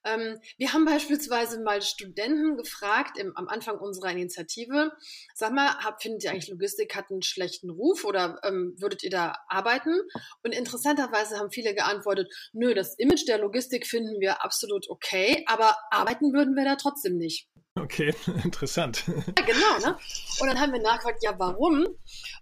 Ähm, 0.05 0.41
wir 0.57 0.73
haben 0.73 0.85
beispielsweise 0.85 1.61
mal 1.63 1.81
Studenten 1.81 2.57
gefragt 2.57 3.17
im, 3.17 3.37
am 3.37 3.47
Anfang 3.47 3.79
unserer 3.79 4.11
Initiative, 4.11 4.91
sag 5.35 5.53
mal, 5.53 5.79
hab, 5.79 6.03
findet 6.03 6.25
ihr 6.25 6.33
eigentlich 6.33 6.49
Logistik 6.49 6.97
hat 6.97 7.11
einen 7.11 7.23
schlechten 7.23 7.71
Ruf 7.71 8.05
oder 8.05 8.41
ähm, 8.43 8.75
würdet 8.79 9.05
ihr 9.05 9.11
da 9.11 9.37
arbeiten? 9.49 10.01
Und 10.43 10.53
interessanterweise 10.53 11.39
haben 11.39 11.53
viele 11.53 11.75
geantwortet, 11.75 12.29
nö, 12.53 12.75
das 12.75 12.99
Image 12.99 13.29
der 13.29 13.39
Logistik 13.39 13.87
finden 13.87 14.21
wir 14.21 14.43
absolut 14.43 14.91
okay, 14.91 15.45
aber 15.47 15.77
arbeiten 15.91 16.33
würden 16.33 16.57
wir 16.57 16.65
da 16.65 16.75
trotzdem 16.75 17.17
nicht. 17.17 17.49
Okay, 17.83 18.15
interessant. 18.45 19.05
Ja, 19.07 19.45
genau, 19.45 19.79
ne? 19.81 19.99
Und 20.41 20.49
dann 20.49 20.61
haben 20.61 20.73
wir 20.73 20.81
nachgefragt, 20.81 21.23
ja, 21.23 21.39
warum? 21.39 21.87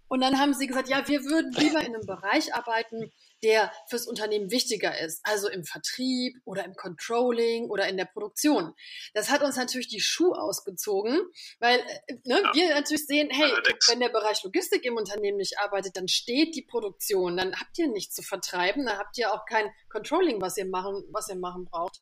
Und 0.09 0.21
dann 0.21 0.39
haben 0.39 0.55
sie 0.55 0.67
gesagt, 0.67 0.89
ja, 0.89 1.07
wir 1.09 1.25
würden 1.25 1.53
lieber 1.53 1.81
in 1.81 1.95
einem 1.95 2.07
Bereich 2.07 2.55
arbeiten, 2.55 3.13
der 3.43 3.73
fürs 3.89 4.07
Unternehmen 4.07 4.51
wichtiger 4.51 4.99
ist, 4.99 5.21
also 5.25 5.49
im 5.49 5.65
Vertrieb 5.65 6.37
oder 6.45 6.65
im 6.65 6.75
Controlling 6.75 7.69
oder 7.69 7.89
in 7.89 7.97
der 7.97 8.07
Produktion. 8.07 8.75
Das 9.15 9.31
hat 9.31 9.43
uns 9.43 9.57
natürlich 9.57 9.89
die 9.89 10.01
Schuhe 10.01 10.41
ausgezogen, 10.41 11.21
weil 11.59 11.79
äh, 11.79 12.15
ne, 12.25 12.41
ja. 12.43 12.55
wir 12.55 12.75
natürlich 12.75 13.07
sehen, 13.07 13.29
hey, 13.31 13.51
Allerdings. 13.51 13.89
wenn 13.89 14.01
der 14.01 14.09
Bereich 14.09 14.43
Logistik 14.43 14.85
im 14.85 14.97
Unternehmen 14.97 15.37
nicht 15.39 15.59
arbeitet, 15.59 15.97
dann 15.97 16.09
steht 16.09 16.55
die 16.55 16.63
Produktion, 16.63 17.37
dann 17.37 17.55
habt 17.55 17.79
ihr 17.79 17.89
nichts 17.89 18.15
zu 18.15 18.23
vertreiben, 18.23 18.87
dann 18.87 18.99
habt 18.99 19.19
ihr 19.19 19.33
auch 19.33 19.45
kein 19.45 19.69
Controlling, 19.91 20.41
was 20.41 20.57
ihr 20.57 20.67
machen, 20.67 21.05
was 21.11 21.29
ihr 21.29 21.37
machen 21.37 21.67
braucht. 21.67 22.01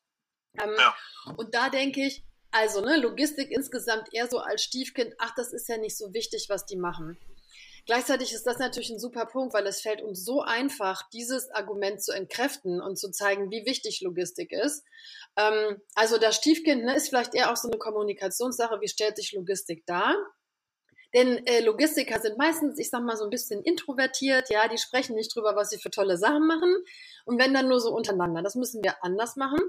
Ähm, 0.63 0.75
ja. 0.79 0.95
Und 1.37 1.55
da 1.55 1.69
denke 1.69 2.07
ich, 2.07 2.23
also 2.55 2.81
ne, 2.81 2.97
Logistik 2.99 3.51
insgesamt 3.51 4.15
eher 4.15 4.29
so 4.29 4.39
als 4.39 4.63
Stiefkind, 4.63 5.15
ach, 5.19 5.35
das 5.35 5.53
ist 5.53 5.69
ja 5.69 5.77
nicht 5.77 5.99
so 5.99 6.15
wichtig, 6.15 6.47
was 6.49 6.65
die 6.65 6.77
machen. 6.77 7.19
Gleichzeitig 7.85 8.33
ist 8.33 8.47
das 8.47 8.59
natürlich 8.59 8.91
ein 8.91 9.01
super 9.01 9.27
Punkt, 9.27 9.53
weil 9.55 9.67
es 9.67 9.81
fällt 9.81 10.01
uns 10.01 10.25
so 10.25 10.41
einfach, 10.41 11.03
dieses 11.11 11.51
Argument 11.51 12.01
zu 12.01 12.13
entkräften 12.13 12.81
und 12.81 12.97
zu 12.97 13.11
zeigen, 13.11 13.51
wie 13.51 13.67
wichtig 13.67 14.01
Logistik 14.03 14.53
ist. 14.53 14.85
Ähm, 15.37 15.83
also 15.97 16.17
das 16.17 16.37
Stiefkind 16.37 16.85
ne, 16.85 16.95
ist 16.95 17.09
vielleicht 17.09 17.35
eher 17.35 17.51
auch 17.53 17.57
so 17.57 17.69
eine 17.69 17.79
Kommunikationssache, 17.79 18.81
wie 18.81 18.89
stellt 18.89 19.17
sich 19.17 19.33
Logistik 19.33 19.85
dar? 19.85 20.15
Denn 21.13 21.45
äh, 21.47 21.61
Logistiker 21.61 22.21
sind 22.21 22.39
meistens, 22.39 22.79
ich 22.79 22.89
sag 22.89 23.03
mal, 23.03 23.17
so 23.17 23.25
ein 23.25 23.31
bisschen 23.31 23.63
introvertiert, 23.63 24.49
ja, 24.49 24.69
die 24.69 24.79
sprechen 24.79 25.17
nicht 25.17 25.35
drüber, 25.35 25.57
was 25.57 25.71
sie 25.71 25.79
für 25.79 25.91
tolle 25.91 26.19
Sachen 26.19 26.47
machen. 26.47 26.73
Und 27.25 27.41
wenn 27.41 27.53
dann 27.53 27.69
nur 27.69 27.81
so 27.81 27.93
untereinander. 27.95 28.43
Das 28.43 28.55
müssen 28.55 28.83
wir 28.85 29.03
anders 29.03 29.35
machen. 29.35 29.61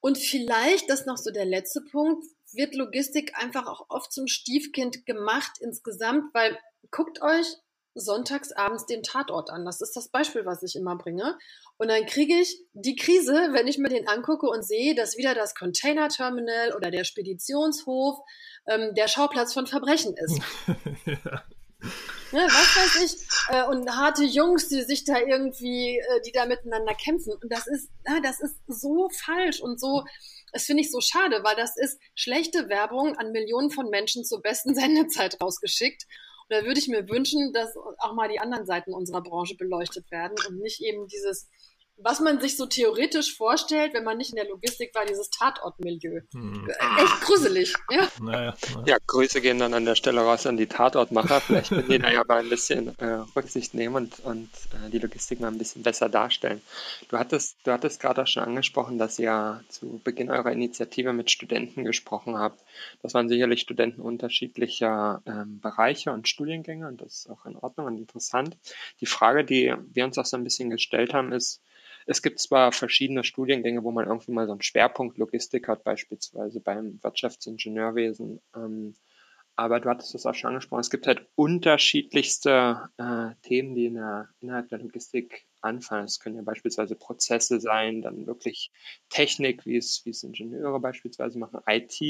Und 0.00 0.18
vielleicht, 0.18 0.88
das 0.88 1.00
ist 1.00 1.06
noch 1.06 1.16
so 1.16 1.30
der 1.30 1.44
letzte 1.44 1.80
Punkt, 1.90 2.24
wird 2.52 2.74
Logistik 2.74 3.36
einfach 3.36 3.66
auch 3.66 3.86
oft 3.88 4.12
zum 4.12 4.26
Stiefkind 4.26 5.04
gemacht 5.06 5.52
insgesamt, 5.60 6.32
weil 6.32 6.58
guckt 6.90 7.20
euch 7.22 7.46
sonntags 7.96 8.52
abends 8.52 8.86
den 8.86 9.02
Tatort 9.02 9.50
an. 9.50 9.64
Das 9.64 9.80
ist 9.80 9.96
das 9.96 10.10
Beispiel, 10.10 10.44
was 10.44 10.62
ich 10.62 10.76
immer 10.76 10.96
bringe. 10.96 11.38
Und 11.78 11.88
dann 11.88 12.04
kriege 12.06 12.34
ich 12.34 12.60
die 12.74 12.94
Krise, 12.94 13.48
wenn 13.52 13.66
ich 13.66 13.78
mir 13.78 13.88
den 13.88 14.06
angucke 14.06 14.46
und 14.46 14.64
sehe, 14.64 14.94
dass 14.94 15.16
wieder 15.16 15.34
das 15.34 15.54
Containerterminal 15.54 16.74
oder 16.74 16.90
der 16.90 17.04
Speditionshof 17.04 18.18
ähm, 18.66 18.94
der 18.94 19.08
Schauplatz 19.08 19.54
von 19.54 19.66
Verbrechen 19.66 20.14
ist. 20.16 20.40
ja. 21.06 21.42
Ne, 22.32 22.40
was 22.40 22.76
weiß 22.76 23.04
ich, 23.04 23.54
äh, 23.54 23.64
und 23.66 23.88
harte 23.88 24.24
Jungs, 24.24 24.68
die 24.68 24.82
sich 24.82 25.04
da 25.04 25.18
irgendwie, 25.18 25.98
äh, 25.98 26.20
die 26.26 26.32
da 26.32 26.46
miteinander 26.46 26.94
kämpfen. 26.94 27.32
Und 27.32 27.52
das 27.52 27.66
ist, 27.66 27.88
äh, 28.04 28.20
das 28.22 28.40
ist 28.40 28.56
so 28.66 29.08
falsch 29.10 29.60
und 29.60 29.78
so, 29.78 30.04
das 30.52 30.64
finde 30.64 30.82
ich 30.82 30.90
so 30.90 31.00
schade, 31.00 31.40
weil 31.44 31.56
das 31.56 31.76
ist 31.76 32.00
schlechte 32.14 32.68
Werbung 32.68 33.16
an 33.16 33.30
Millionen 33.30 33.70
von 33.70 33.90
Menschen 33.90 34.24
zur 34.24 34.42
besten 34.42 34.74
Sendezeit 34.74 35.40
rausgeschickt. 35.40 36.06
Und 36.48 36.56
da 36.56 36.64
würde 36.64 36.80
ich 36.80 36.88
mir 36.88 37.08
wünschen, 37.08 37.52
dass 37.52 37.76
auch 37.98 38.14
mal 38.14 38.28
die 38.28 38.40
anderen 38.40 38.66
Seiten 38.66 38.92
unserer 38.92 39.22
Branche 39.22 39.56
beleuchtet 39.56 40.10
werden 40.10 40.36
und 40.48 40.58
nicht 40.60 40.80
eben 40.80 41.06
dieses 41.08 41.48
was 41.98 42.20
man 42.20 42.40
sich 42.40 42.56
so 42.56 42.66
theoretisch 42.66 43.36
vorstellt, 43.36 43.94
wenn 43.94 44.04
man 44.04 44.18
nicht 44.18 44.30
in 44.30 44.36
der 44.36 44.48
Logistik 44.48 44.94
war, 44.94 45.06
dieses 45.06 45.30
Tatortmilieu. 45.30 46.20
Hm. 46.32 46.68
Echt 46.98 47.20
gruselig, 47.22 47.74
ja. 47.90 48.08
Naja, 48.20 48.54
naja. 48.74 48.84
Ja, 48.86 48.96
Grüße 49.06 49.40
gehen 49.40 49.58
dann 49.58 49.72
an 49.72 49.86
der 49.86 49.94
Stelle 49.94 50.20
raus 50.20 50.46
an 50.46 50.58
die 50.58 50.66
Tatortmacher. 50.66 51.40
Vielleicht 51.40 51.70
können 51.70 51.88
die 51.88 51.98
da 51.98 52.10
ja 52.10 52.22
mal 52.26 52.40
ein 52.40 52.50
bisschen 52.50 52.98
äh, 52.98 53.24
Rücksicht 53.34 53.72
nehmen 53.72 53.94
und, 53.94 54.20
und 54.20 54.50
äh, 54.72 54.90
die 54.90 54.98
Logistik 54.98 55.40
mal 55.40 55.48
ein 55.48 55.58
bisschen 55.58 55.82
besser 55.82 56.08
darstellen. 56.08 56.60
Du 57.08 57.18
hattest, 57.18 57.56
du 57.64 57.72
hattest 57.72 58.00
gerade 58.00 58.22
auch 58.22 58.26
schon 58.26 58.42
angesprochen, 58.42 58.98
dass 58.98 59.18
ihr 59.18 59.64
zu 59.68 60.00
Beginn 60.04 60.30
eurer 60.30 60.52
Initiative 60.52 61.14
mit 61.14 61.30
Studenten 61.30 61.84
gesprochen 61.84 62.36
habt. 62.36 62.62
Das 63.02 63.14
waren 63.14 63.28
sicherlich 63.28 63.62
Studenten 63.62 64.02
unterschiedlicher 64.02 65.22
ähm, 65.24 65.60
Bereiche 65.60 66.12
und 66.12 66.28
Studiengänge 66.28 66.88
und 66.88 67.00
das 67.00 67.20
ist 67.20 67.30
auch 67.30 67.46
in 67.46 67.56
Ordnung 67.56 67.86
und 67.86 67.96
interessant. 67.96 68.56
Die 69.00 69.06
Frage, 69.06 69.44
die 69.44 69.74
wir 69.92 70.04
uns 70.04 70.18
auch 70.18 70.26
so 70.26 70.36
ein 70.36 70.44
bisschen 70.44 70.68
gestellt 70.68 71.14
haben, 71.14 71.32
ist, 71.32 71.62
es 72.06 72.22
gibt 72.22 72.38
zwar 72.38 72.72
verschiedene 72.72 73.24
Studiengänge, 73.24 73.82
wo 73.82 73.90
man 73.90 74.06
irgendwie 74.06 74.32
mal 74.32 74.46
so 74.46 74.52
einen 74.52 74.62
Schwerpunkt 74.62 75.18
Logistik 75.18 75.68
hat, 75.68 75.84
beispielsweise 75.84 76.60
beim 76.60 77.02
Wirtschaftsingenieurwesen. 77.02 78.40
Ähm, 78.54 78.94
aber 79.56 79.80
du 79.80 79.88
hattest 79.88 80.14
das 80.14 80.26
auch 80.26 80.34
schon 80.34 80.48
angesprochen. 80.48 80.80
Es 80.80 80.90
gibt 80.90 81.06
halt 81.06 81.26
unterschiedlichste 81.34 82.90
äh, 82.98 83.30
Themen, 83.42 83.74
die 83.74 83.86
in 83.86 83.94
der, 83.94 84.28
innerhalb 84.40 84.68
der 84.68 84.78
Logistik 84.78 85.46
anfallen. 85.62 86.04
Es 86.04 86.20
können 86.20 86.36
ja 86.36 86.42
beispielsweise 86.42 86.94
Prozesse 86.94 87.58
sein, 87.58 88.02
dann 88.02 88.26
wirklich 88.26 88.70
Technik, 89.08 89.64
wie 89.64 89.78
es, 89.78 90.02
wie 90.04 90.10
es 90.10 90.22
Ingenieure 90.22 90.78
beispielsweise 90.78 91.38
machen, 91.38 91.60
IT, 91.66 92.00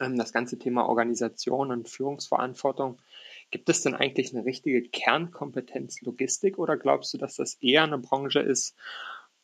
ähm, 0.00 0.16
das 0.16 0.32
ganze 0.32 0.58
Thema 0.58 0.88
Organisation 0.88 1.70
und 1.70 1.88
Führungsverantwortung. 1.88 3.00
Gibt 3.50 3.68
es 3.68 3.82
denn 3.82 3.94
eigentlich 3.94 4.34
eine 4.34 4.44
richtige 4.44 4.82
Kernkompetenz 4.88 6.00
Logistik 6.02 6.58
oder 6.58 6.76
glaubst 6.76 7.14
du, 7.14 7.18
dass 7.18 7.36
das 7.36 7.54
eher 7.60 7.84
eine 7.84 7.98
Branche 7.98 8.40
ist, 8.40 8.74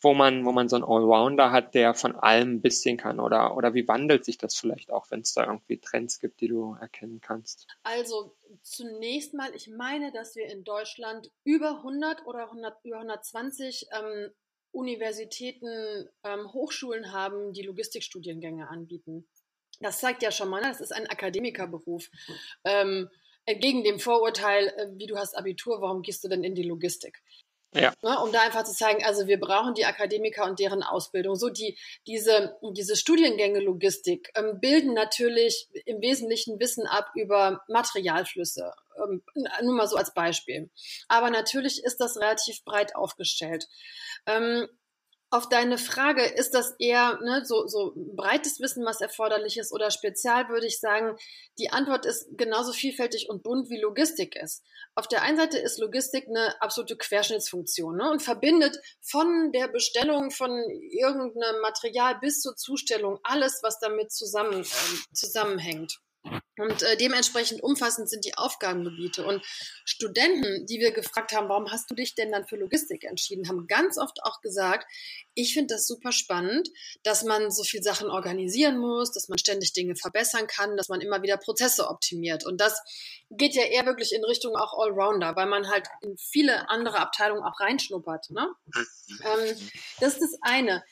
wo 0.00 0.14
man, 0.14 0.44
wo 0.44 0.52
man 0.52 0.68
so 0.68 0.76
einen 0.76 0.84
Allrounder 0.84 1.52
hat, 1.52 1.74
der 1.74 1.94
von 1.94 2.16
allem 2.16 2.56
ein 2.56 2.60
bisschen 2.60 2.96
kann? 2.96 3.20
Oder, 3.20 3.56
oder 3.56 3.74
wie 3.74 3.86
wandelt 3.86 4.24
sich 4.24 4.36
das 4.36 4.56
vielleicht 4.56 4.90
auch, 4.90 5.10
wenn 5.10 5.20
es 5.20 5.32
da 5.32 5.46
irgendwie 5.46 5.78
Trends 5.78 6.18
gibt, 6.18 6.40
die 6.40 6.48
du 6.48 6.76
erkennen 6.80 7.20
kannst? 7.20 7.68
Also 7.84 8.36
zunächst 8.62 9.34
mal, 9.34 9.54
ich 9.54 9.68
meine, 9.68 10.10
dass 10.10 10.34
wir 10.34 10.46
in 10.46 10.64
Deutschland 10.64 11.30
über 11.44 11.78
100 11.78 12.26
oder 12.26 12.44
100, 12.46 12.84
über 12.84 12.96
120 12.96 13.86
ähm, 13.92 14.30
Universitäten, 14.72 16.08
ähm, 16.24 16.52
Hochschulen 16.52 17.12
haben, 17.12 17.52
die 17.52 17.62
Logistikstudiengänge 17.62 18.68
anbieten. 18.68 19.28
Das 19.80 20.00
zeigt 20.00 20.22
ja 20.22 20.30
schon 20.30 20.48
mal, 20.48 20.60
ne? 20.60 20.68
das 20.68 20.80
ist 20.80 20.92
ein 20.92 21.06
Akademikerberuf. 21.06 22.10
Ähm, 22.64 23.08
entgegen 23.44 23.84
dem 23.84 23.98
Vorurteil, 23.98 24.68
äh, 24.68 24.88
wie 24.96 25.06
du 25.06 25.16
hast 25.16 25.36
Abitur, 25.36 25.80
warum 25.80 26.02
gehst 26.02 26.24
du 26.24 26.28
denn 26.28 26.44
in 26.44 26.54
die 26.54 26.62
Logistik? 26.62 27.22
Ja. 27.74 27.94
Ne, 28.02 28.18
um 28.20 28.30
da 28.32 28.42
einfach 28.42 28.64
zu 28.64 28.74
zeigen, 28.74 29.02
also 29.02 29.26
wir 29.26 29.40
brauchen 29.40 29.72
die 29.72 29.86
Akademiker 29.86 30.44
und 30.44 30.58
deren 30.58 30.82
Ausbildung. 30.82 31.36
So 31.36 31.48
die, 31.48 31.78
diese, 32.06 32.58
diese 32.72 32.96
Studiengänge 32.96 33.60
Logistik 33.60 34.30
ähm, 34.34 34.60
bilden 34.60 34.92
natürlich 34.92 35.68
im 35.86 36.02
Wesentlichen 36.02 36.60
Wissen 36.60 36.86
ab 36.86 37.10
über 37.14 37.62
Materialflüsse. 37.68 38.72
Ähm, 39.02 39.22
nur 39.62 39.74
mal 39.74 39.88
so 39.88 39.96
als 39.96 40.12
Beispiel. 40.12 40.70
Aber 41.08 41.30
natürlich 41.30 41.82
ist 41.82 41.96
das 41.96 42.18
relativ 42.18 42.62
breit 42.64 42.94
aufgestellt. 42.94 43.68
Ähm, 44.26 44.68
auf 45.32 45.48
deine 45.48 45.78
Frage, 45.78 46.22
ist 46.22 46.52
das 46.52 46.74
eher 46.78 47.18
ne, 47.22 47.42
so, 47.46 47.66
so 47.66 47.94
breites 47.96 48.60
Wissen, 48.60 48.84
was 48.84 49.00
erforderlich 49.00 49.56
ist, 49.56 49.72
oder 49.72 49.90
spezial, 49.90 50.50
würde 50.50 50.66
ich 50.66 50.78
sagen, 50.78 51.16
die 51.58 51.70
Antwort 51.70 52.04
ist 52.04 52.28
genauso 52.36 52.72
vielfältig 52.72 53.30
und 53.30 53.42
bunt 53.42 53.70
wie 53.70 53.80
Logistik 53.80 54.36
ist. 54.36 54.62
Auf 54.94 55.08
der 55.08 55.22
einen 55.22 55.38
Seite 55.38 55.56
ist 55.56 55.78
Logistik 55.78 56.28
eine 56.28 56.60
absolute 56.60 56.98
Querschnittsfunktion 56.98 57.96
ne, 57.96 58.10
und 58.10 58.22
verbindet 58.22 58.78
von 59.00 59.52
der 59.52 59.68
Bestellung 59.68 60.30
von 60.30 60.50
irgendeinem 60.90 61.62
Material 61.62 62.18
bis 62.20 62.42
zur 62.42 62.54
Zustellung 62.54 63.18
alles, 63.22 63.60
was 63.62 63.78
damit 63.78 64.12
zusammen, 64.12 64.60
äh, 64.60 65.14
zusammenhängt. 65.14 65.98
Und 66.58 66.82
äh, 66.82 66.96
dementsprechend 66.96 67.62
umfassend 67.62 68.08
sind 68.08 68.24
die 68.24 68.36
Aufgabengebiete. 68.36 69.24
Und 69.24 69.42
Studenten, 69.84 70.66
die 70.66 70.78
wir 70.78 70.92
gefragt 70.92 71.32
haben, 71.32 71.48
warum 71.48 71.70
hast 71.72 71.90
du 71.90 71.94
dich 71.94 72.14
denn 72.14 72.30
dann 72.30 72.46
für 72.46 72.56
Logistik 72.56 73.04
entschieden, 73.04 73.48
haben 73.48 73.66
ganz 73.66 73.98
oft 73.98 74.22
auch 74.22 74.40
gesagt, 74.40 74.86
ich 75.34 75.54
finde 75.54 75.74
das 75.74 75.86
super 75.86 76.12
spannend, 76.12 76.68
dass 77.02 77.24
man 77.24 77.50
so 77.50 77.64
viel 77.64 77.82
Sachen 77.82 78.08
organisieren 78.10 78.78
muss, 78.78 79.12
dass 79.12 79.28
man 79.28 79.38
ständig 79.38 79.72
Dinge 79.72 79.96
verbessern 79.96 80.46
kann, 80.46 80.76
dass 80.76 80.88
man 80.88 81.00
immer 81.00 81.22
wieder 81.22 81.38
Prozesse 81.38 81.88
optimiert. 81.88 82.44
Und 82.44 82.60
das 82.60 82.80
geht 83.30 83.54
ja 83.54 83.64
eher 83.64 83.86
wirklich 83.86 84.12
in 84.12 84.24
Richtung 84.24 84.54
auch 84.54 84.78
Allrounder, 84.78 85.34
weil 85.34 85.46
man 85.46 85.68
halt 85.68 85.86
in 86.02 86.16
viele 86.18 86.68
andere 86.68 86.98
Abteilungen 86.98 87.42
auch 87.42 87.60
reinschnuppert. 87.60 88.30
Ne? 88.30 88.46
Ähm, 89.24 89.56
das 90.00 90.14
ist 90.14 90.20
das 90.20 90.38
eine. 90.42 90.84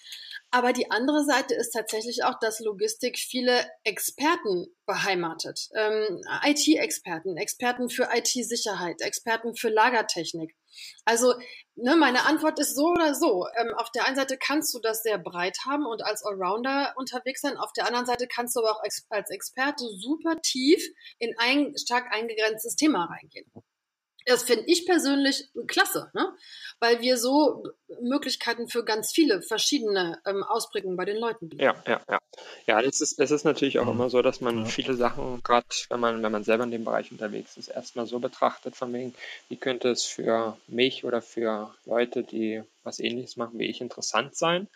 Aber 0.52 0.72
die 0.72 0.90
andere 0.90 1.24
Seite 1.24 1.54
ist 1.54 1.70
tatsächlich 1.70 2.24
auch, 2.24 2.38
dass 2.40 2.58
Logistik 2.58 3.18
viele 3.18 3.70
Experten 3.84 4.66
beheimatet. 4.84 5.68
Ähm, 5.76 6.20
IT-Experten, 6.44 7.36
Experten 7.36 7.88
für 7.88 8.08
IT-Sicherheit, 8.12 9.00
Experten 9.00 9.54
für 9.54 9.68
Lagertechnik. 9.68 10.56
Also 11.04 11.34
ne, 11.76 11.94
meine 11.94 12.26
Antwort 12.26 12.58
ist 12.58 12.74
so 12.74 12.86
oder 12.88 13.14
so. 13.14 13.46
Ähm, 13.58 13.72
auf 13.76 13.92
der 13.92 14.06
einen 14.06 14.16
Seite 14.16 14.38
kannst 14.38 14.74
du 14.74 14.80
das 14.80 15.02
sehr 15.02 15.18
breit 15.18 15.58
haben 15.66 15.86
und 15.86 16.02
als 16.02 16.24
Allrounder 16.24 16.94
unterwegs 16.96 17.42
sein. 17.42 17.56
Auf 17.56 17.72
der 17.72 17.86
anderen 17.86 18.06
Seite 18.06 18.26
kannst 18.26 18.56
du 18.56 18.60
aber 18.60 18.72
auch 18.72 18.82
als 18.82 19.30
Experte 19.30 19.84
super 19.98 20.40
tief 20.42 20.84
in 21.18 21.32
ein 21.38 21.74
stark 21.76 22.12
eingegrenztes 22.12 22.74
Thema 22.74 23.04
reingehen. 23.04 23.50
Das 24.26 24.42
finde 24.42 24.64
ich 24.66 24.86
persönlich 24.86 25.48
klasse, 25.66 26.10
ne? 26.14 26.32
weil 26.78 27.00
wir 27.00 27.16
so 27.16 27.64
Möglichkeiten 28.00 28.68
für 28.68 28.84
ganz 28.84 29.12
viele 29.12 29.42
verschiedene 29.42 30.18
ähm, 30.26 30.42
Ausprägungen 30.42 30.96
bei 30.96 31.04
den 31.04 31.16
Leuten 31.16 31.48
bieten. 31.48 31.62
Ja, 31.62 31.74
ja, 31.86 32.00
ja. 32.08 32.18
Ja, 32.66 32.80
es 32.80 33.00
ist, 33.00 33.18
es 33.18 33.30
ist 33.30 33.44
natürlich 33.44 33.78
auch 33.78 33.84
mhm. 33.84 33.92
immer 33.92 34.10
so, 34.10 34.22
dass 34.22 34.40
man 34.40 34.60
ja. 34.60 34.64
viele 34.64 34.94
Sachen, 34.94 35.42
gerade 35.42 35.66
wenn 35.88 36.00
man, 36.00 36.22
wenn 36.22 36.32
man 36.32 36.44
selber 36.44 36.64
in 36.64 36.70
dem 36.70 36.84
Bereich 36.84 37.10
unterwegs 37.12 37.56
ist, 37.56 37.68
erstmal 37.68 38.06
so 38.06 38.18
betrachtet, 38.18 38.76
von 38.76 38.92
wegen, 38.92 39.14
wie 39.48 39.56
könnte 39.56 39.90
es 39.90 40.04
für 40.04 40.56
mich 40.66 41.04
oder 41.04 41.22
für 41.22 41.74
Leute, 41.84 42.22
die 42.22 42.62
was 42.82 42.98
ähnliches 42.98 43.36
machen 43.36 43.58
wie 43.58 43.66
ich, 43.66 43.80
interessant 43.80 44.36
sein. 44.36 44.68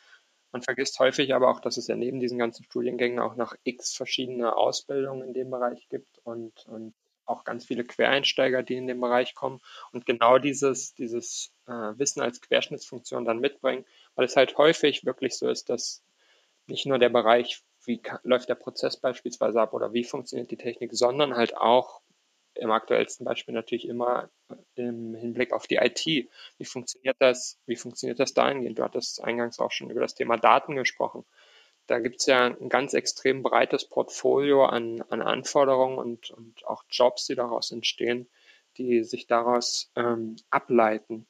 Man 0.52 0.62
vergisst 0.62 0.98
häufig 1.00 1.34
aber 1.34 1.48
auch, 1.48 1.60
dass 1.60 1.78
es 1.78 1.88
ja 1.88 1.96
neben 1.96 2.20
diesen 2.20 2.38
ganzen 2.38 2.64
Studiengängen 2.64 3.18
auch 3.18 3.34
noch 3.34 3.54
x 3.64 3.94
verschiedene 3.94 4.56
Ausbildungen 4.56 5.26
in 5.26 5.34
dem 5.34 5.50
Bereich 5.50 5.88
gibt 5.88 6.18
und, 6.22 6.52
und 6.66 6.94
auch 7.26 7.44
ganz 7.44 7.66
viele 7.66 7.84
Quereinsteiger, 7.84 8.62
die 8.62 8.76
in 8.76 8.86
den 8.86 9.00
Bereich 9.00 9.34
kommen 9.34 9.60
und 9.92 10.06
genau 10.06 10.38
dieses, 10.38 10.94
dieses 10.94 11.52
äh, 11.66 11.72
Wissen 11.72 12.22
als 12.22 12.40
Querschnittsfunktion 12.40 13.24
dann 13.24 13.38
mitbringen, 13.38 13.84
weil 14.14 14.26
es 14.26 14.36
halt 14.36 14.56
häufig 14.58 15.04
wirklich 15.04 15.36
so 15.36 15.48
ist, 15.48 15.70
dass 15.70 16.02
nicht 16.66 16.86
nur 16.86 16.98
der 16.98 17.10
Bereich, 17.10 17.62
wie 17.84 18.00
läuft 18.22 18.48
der 18.48 18.54
Prozess 18.54 18.96
beispielsweise 18.96 19.60
ab 19.60 19.74
oder 19.74 19.92
wie 19.92 20.04
funktioniert 20.04 20.50
die 20.50 20.56
Technik, 20.56 20.94
sondern 20.94 21.36
halt 21.36 21.56
auch 21.56 22.00
im 22.54 22.70
aktuellsten 22.70 23.24
Beispiel 23.24 23.54
natürlich 23.54 23.88
immer 23.88 24.30
im 24.76 25.14
Hinblick 25.14 25.52
auf 25.52 25.66
die 25.66 25.76
IT. 25.76 26.06
Wie 26.06 26.64
funktioniert 26.64 27.16
das? 27.18 27.58
Wie 27.66 27.76
funktioniert 27.76 28.20
das 28.20 28.32
dahingehend? 28.32 28.78
Du 28.78 28.84
hattest 28.84 29.22
eingangs 29.22 29.58
auch 29.58 29.72
schon 29.72 29.90
über 29.90 30.00
das 30.00 30.14
Thema 30.14 30.36
Daten 30.36 30.76
gesprochen 30.76 31.24
da 31.86 31.98
gibt 31.98 32.20
es 32.20 32.26
ja 32.26 32.46
ein 32.46 32.68
ganz 32.68 32.94
extrem 32.94 33.42
breites 33.42 33.84
Portfolio 33.84 34.64
an, 34.64 35.02
an 35.10 35.22
Anforderungen 35.22 35.98
und, 35.98 36.30
und 36.30 36.66
auch 36.66 36.84
Jobs, 36.88 37.26
die 37.26 37.34
daraus 37.34 37.70
entstehen, 37.70 38.28
die 38.76 39.04
sich 39.04 39.26
daraus 39.26 39.90
ähm, 39.96 40.36
ableiten. 40.50 41.26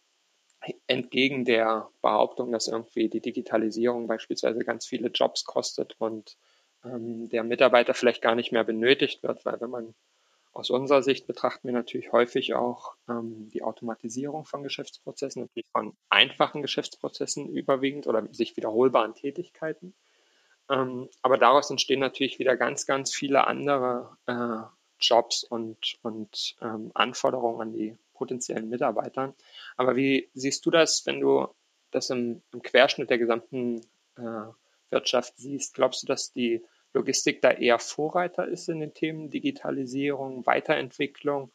Entgegen 0.86 1.44
der 1.44 1.90
Behauptung, 2.00 2.50
dass 2.50 2.68
irgendwie 2.68 3.10
die 3.10 3.20
Digitalisierung 3.20 4.06
beispielsweise 4.06 4.60
ganz 4.60 4.86
viele 4.86 5.08
Jobs 5.08 5.44
kostet 5.44 5.96
und 5.98 6.38
ähm, 6.84 7.28
der 7.28 7.44
Mitarbeiter 7.44 7.92
vielleicht 7.92 8.22
gar 8.22 8.34
nicht 8.34 8.52
mehr 8.52 8.64
benötigt 8.64 9.22
wird, 9.22 9.44
weil 9.44 9.60
wenn 9.60 9.70
man 9.70 9.94
aus 10.54 10.70
unserer 10.70 11.02
Sicht 11.02 11.26
betrachten 11.26 11.66
wir 11.66 11.74
natürlich 11.74 12.12
häufig 12.12 12.54
auch 12.54 12.94
ähm, 13.08 13.50
die 13.52 13.62
Automatisierung 13.62 14.44
von 14.44 14.62
Geschäftsprozessen, 14.62 15.42
natürlich 15.42 15.68
von 15.70 15.96
einfachen 16.08 16.62
Geschäftsprozessen 16.62 17.48
überwiegend 17.48 18.06
oder 18.06 18.26
sich 18.32 18.56
wiederholbaren 18.56 19.14
Tätigkeiten. 19.14 19.94
Ähm, 20.70 21.08
aber 21.22 21.38
daraus 21.38 21.70
entstehen 21.70 22.00
natürlich 22.00 22.38
wieder 22.38 22.56
ganz, 22.56 22.86
ganz 22.86 23.14
viele 23.14 23.46
andere 23.46 24.16
äh, 24.26 24.62
Jobs 24.98 25.44
und, 25.44 25.98
und 26.02 26.56
ähm, 26.62 26.90
Anforderungen 26.94 27.60
an 27.60 27.72
die 27.72 27.96
potenziellen 28.14 28.68
Mitarbeiter. 28.68 29.34
Aber 29.76 29.96
wie 29.96 30.30
siehst 30.34 30.64
du 30.64 30.70
das, 30.70 31.04
wenn 31.06 31.20
du 31.20 31.48
das 31.90 32.10
im, 32.10 32.42
im 32.52 32.62
Querschnitt 32.62 33.10
der 33.10 33.18
gesamten 33.18 33.80
äh, 34.16 34.46
Wirtschaft 34.90 35.34
siehst? 35.36 35.74
Glaubst 35.74 36.02
du, 36.02 36.06
dass 36.06 36.32
die 36.32 36.64
Logistik 36.92 37.42
da 37.42 37.50
eher 37.50 37.78
Vorreiter 37.78 38.46
ist 38.46 38.68
in 38.68 38.80
den 38.80 38.94
Themen 38.94 39.30
Digitalisierung, 39.30 40.46
Weiterentwicklung? 40.46 41.52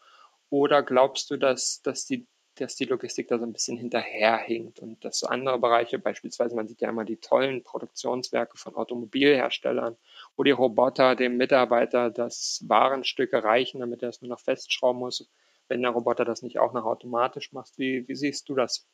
Oder 0.50 0.84
glaubst 0.84 1.32
du, 1.32 1.38
dass, 1.38 1.82
dass 1.82 2.06
die 2.06 2.28
dass 2.62 2.76
die 2.76 2.86
Logistik 2.86 3.28
da 3.28 3.38
so 3.38 3.46
ein 3.46 3.54
bisschen 3.54 3.78
hinterherhinkt 3.78 4.80
und 4.80 5.04
dass 5.04 5.20
so 5.20 5.28
andere 5.28 5.60
Bereiche, 5.60 6.00
beispielsweise 6.00 6.56
man 6.56 6.68
sieht 6.68 6.82
ja 6.82 6.90
immer 6.90 7.06
die 7.06 7.18
tollen 7.18 7.64
Produktionswerke 7.64 8.58
von 8.58 8.76
Automobilherstellern, 8.76 9.98
wo 10.36 10.44
die 10.44 10.52
Roboter 10.52 11.16
dem 11.16 11.38
Mitarbeiter 11.38 12.10
das 12.10 12.64
Warenstück 12.68 13.34
erreichen, 13.34 13.80
damit 13.80 14.04
er 14.04 14.10
es 14.10 14.22
nur 14.22 14.30
noch 14.30 14.40
festschrauben 14.40 15.00
muss, 15.00 15.28
wenn 15.68 15.82
der 15.82 15.92
Roboter 15.92 16.26
das 16.26 16.42
nicht 16.42 16.60
auch 16.60 16.74
noch 16.74 16.86
automatisch 16.86 17.54
macht. 17.54 17.78
Wie, 17.78 18.08
wie 18.08 18.16
siehst 18.16 18.50
du 18.50 18.56
das? 18.56 18.88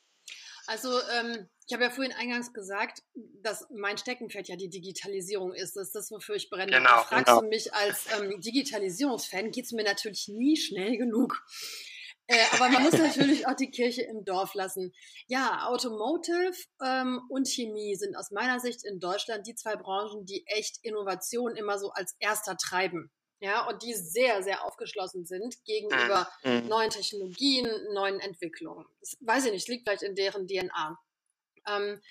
Also 0.67 0.89
ähm, 1.19 1.47
ich 1.67 1.73
habe 1.73 1.83
ja 1.83 1.89
vorhin 1.89 2.13
eingangs 2.13 2.53
gesagt, 2.53 3.03
dass 3.41 3.67
mein 3.71 3.97
Steckenpferd 3.97 4.47
ja 4.47 4.55
die 4.55 4.69
Digitalisierung 4.69 5.53
ist. 5.53 5.75
Das 5.75 5.87
ist 5.87 5.95
das, 5.95 6.11
wofür 6.11 6.35
ich 6.35 6.49
brenne. 6.49 6.71
Genau, 6.71 7.03
fragst 7.03 7.25
genau. 7.25 7.41
du 7.41 7.47
mich 7.47 7.73
als 7.73 8.07
ähm, 8.19 8.39
Digitalisierungsfan, 8.41 9.51
geht 9.51 9.65
es 9.65 9.71
mir 9.71 9.83
natürlich 9.83 10.27
nie 10.27 10.57
schnell 10.57 10.97
genug. 10.97 11.43
Äh, 12.27 12.43
aber 12.53 12.69
man 12.69 12.83
muss 12.83 12.93
natürlich 12.93 13.47
auch 13.47 13.55
die 13.55 13.69
Kirche 13.69 14.01
im 14.01 14.25
Dorf 14.25 14.53
lassen. 14.53 14.93
Ja, 15.27 15.67
Automotive 15.67 16.55
ähm, 16.83 17.21
und 17.29 17.47
Chemie 17.47 17.95
sind 17.95 18.15
aus 18.15 18.31
meiner 18.31 18.59
Sicht 18.59 18.83
in 18.83 18.99
Deutschland 18.99 19.45
die 19.47 19.55
zwei 19.55 19.75
Branchen, 19.75 20.25
die 20.25 20.45
echt 20.47 20.79
Innovation 20.83 21.55
immer 21.55 21.77
so 21.77 21.91
als 21.91 22.15
erster 22.19 22.57
treiben. 22.57 23.11
Ja, 23.39 23.67
und 23.67 23.83
die 23.83 23.93
sehr, 23.93 24.41
sehr 24.43 24.63
aufgeschlossen 24.65 25.25
sind 25.25 25.55
gegenüber 25.65 26.27
mhm. 26.43 26.67
neuen 26.67 26.89
Technologien, 26.89 27.67
neuen 27.93 28.19
Entwicklungen. 28.19 28.85
Das 29.01 29.17
weiß 29.19 29.45
ich 29.45 29.51
nicht, 29.51 29.67
liegt 29.67 29.87
vielleicht 29.87 30.03
in 30.03 30.15
deren 30.15 30.47
DNA. 30.47 30.97
Ähm, 31.67 32.01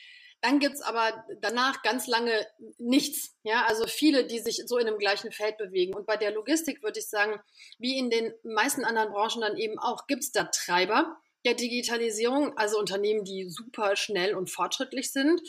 dann 0.45 0.59
gibt's 0.59 0.83
aber 0.83 1.25
danach 1.41 1.81
ganz 1.81 2.07
lange 2.07 2.47
nichts. 2.77 3.35
Ja, 3.45 3.65
also 3.67 3.87
viele, 3.87 4.27
die 4.27 4.41
sich 4.41 4.63
so 4.67 4.77
in 4.77 4.85
dem 4.85 4.99
gleichen 4.99 5.33
Feld 5.33 5.57
bewegen. 5.57 5.95
Und 5.95 6.05
bei 6.05 6.19
der 6.19 6.33
Logistik 6.33 6.83
würde 6.83 6.99
ich 6.99 7.09
sagen, 7.09 7.41
wie 7.79 7.97
in 7.97 8.11
den 8.11 8.31
meisten 8.43 8.85
anderen 8.85 9.11
Branchen 9.11 9.41
dann 9.41 9.57
eben 9.57 9.79
auch, 9.79 10.07
gibt's 10.07 10.33
da 10.33 10.45
Treiber 10.45 11.17
der 11.47 11.55
Digitalisierung, 11.55 12.59
also 12.59 12.79
Unternehmen, 12.79 13.25
die 13.25 13.49
super 13.49 13.97
schnell 13.97 14.35
und 14.35 14.51
fortschrittlich 14.51 15.13
sind. 15.13 15.41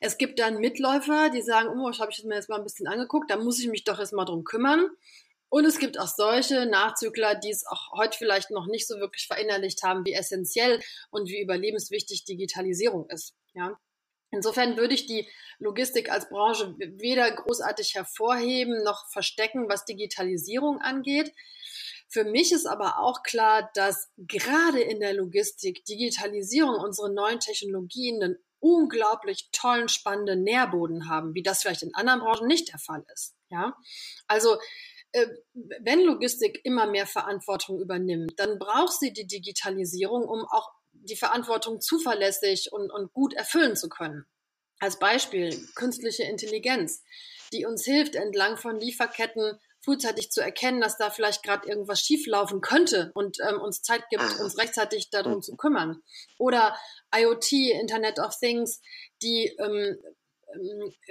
Es 0.00 0.18
gibt 0.18 0.40
dann 0.40 0.58
Mitläufer, 0.58 1.30
die 1.30 1.42
sagen, 1.42 1.68
oh, 1.68 1.88
ich 1.90 2.00
habe 2.00 2.10
ich 2.10 2.24
mir 2.24 2.34
jetzt 2.34 2.48
mal 2.48 2.56
ein 2.56 2.64
bisschen 2.64 2.88
angeguckt, 2.88 3.30
da 3.30 3.36
muss 3.36 3.60
ich 3.60 3.68
mich 3.68 3.84
doch 3.84 4.00
erst 4.00 4.12
mal 4.12 4.24
drum 4.24 4.42
kümmern. 4.42 4.90
Und 5.48 5.64
es 5.64 5.78
gibt 5.78 5.96
auch 5.98 6.08
solche 6.08 6.66
Nachzügler, 6.66 7.36
die 7.36 7.50
es 7.50 7.64
auch 7.68 7.92
heute 7.92 8.18
vielleicht 8.18 8.50
noch 8.50 8.66
nicht 8.66 8.88
so 8.88 8.98
wirklich 8.98 9.28
verinnerlicht 9.28 9.84
haben, 9.84 10.04
wie 10.04 10.12
essentiell 10.12 10.80
und 11.10 11.28
wie 11.28 11.40
überlebenswichtig 11.40 12.24
Digitalisierung 12.24 13.08
ist. 13.10 13.34
Ja. 13.54 13.78
Insofern 14.30 14.76
würde 14.76 14.94
ich 14.94 15.06
die 15.06 15.28
Logistik 15.58 16.10
als 16.10 16.28
Branche 16.28 16.74
weder 16.78 17.30
großartig 17.30 17.94
hervorheben 17.94 18.82
noch 18.84 19.08
verstecken, 19.10 19.68
was 19.68 19.84
Digitalisierung 19.84 20.80
angeht. 20.80 21.32
Für 22.08 22.24
mich 22.24 22.52
ist 22.52 22.66
aber 22.66 22.98
auch 22.98 23.22
klar, 23.22 23.70
dass 23.74 24.10
gerade 24.16 24.80
in 24.80 25.00
der 25.00 25.14
Logistik 25.14 25.84
Digitalisierung, 25.84 26.74
unsere 26.76 27.12
neuen 27.12 27.38
Technologien 27.38 28.22
einen 28.22 28.36
unglaublich 28.58 29.48
tollen, 29.52 29.88
spannenden 29.88 30.42
Nährboden 30.42 31.08
haben, 31.08 31.34
wie 31.34 31.42
das 31.42 31.62
vielleicht 31.62 31.82
in 31.82 31.94
anderen 31.94 32.20
Branchen 32.20 32.46
nicht 32.46 32.72
der 32.72 32.78
Fall 32.78 33.04
ist. 33.14 33.34
Ja, 33.48 33.76
also 34.26 34.58
äh, 35.12 35.26
wenn 35.54 36.04
Logistik 36.04 36.60
immer 36.64 36.86
mehr 36.86 37.06
Verantwortung 37.06 37.80
übernimmt, 37.80 38.32
dann 38.36 38.58
braucht 38.58 38.98
sie 38.98 39.12
die 39.12 39.26
Digitalisierung, 39.26 40.22
um 40.22 40.44
auch 40.50 40.70
die 41.04 41.16
Verantwortung 41.16 41.80
zuverlässig 41.80 42.72
und, 42.72 42.90
und 42.90 43.12
gut 43.12 43.34
erfüllen 43.34 43.76
zu 43.76 43.88
können. 43.88 44.24
Als 44.78 44.98
Beispiel 44.98 45.66
künstliche 45.74 46.24
Intelligenz, 46.24 47.02
die 47.52 47.66
uns 47.66 47.84
hilft, 47.84 48.14
entlang 48.14 48.56
von 48.56 48.78
Lieferketten 48.78 49.58
frühzeitig 49.82 50.30
zu 50.30 50.40
erkennen, 50.40 50.80
dass 50.80 50.98
da 50.98 51.10
vielleicht 51.10 51.42
gerade 51.42 51.68
irgendwas 51.68 52.00
schieflaufen 52.00 52.60
könnte 52.60 53.10
und 53.14 53.38
ähm, 53.46 53.60
uns 53.60 53.82
Zeit 53.82 54.08
gibt, 54.10 54.22
ah. 54.22 54.42
uns 54.42 54.58
rechtzeitig 54.58 55.10
darum 55.10 55.42
zu 55.42 55.56
kümmern. 55.56 56.02
Oder 56.38 56.76
IoT, 57.14 57.52
Internet 57.52 58.18
of 58.18 58.36
Things, 58.38 58.80
die 59.22 59.54
ähm, 59.58 59.98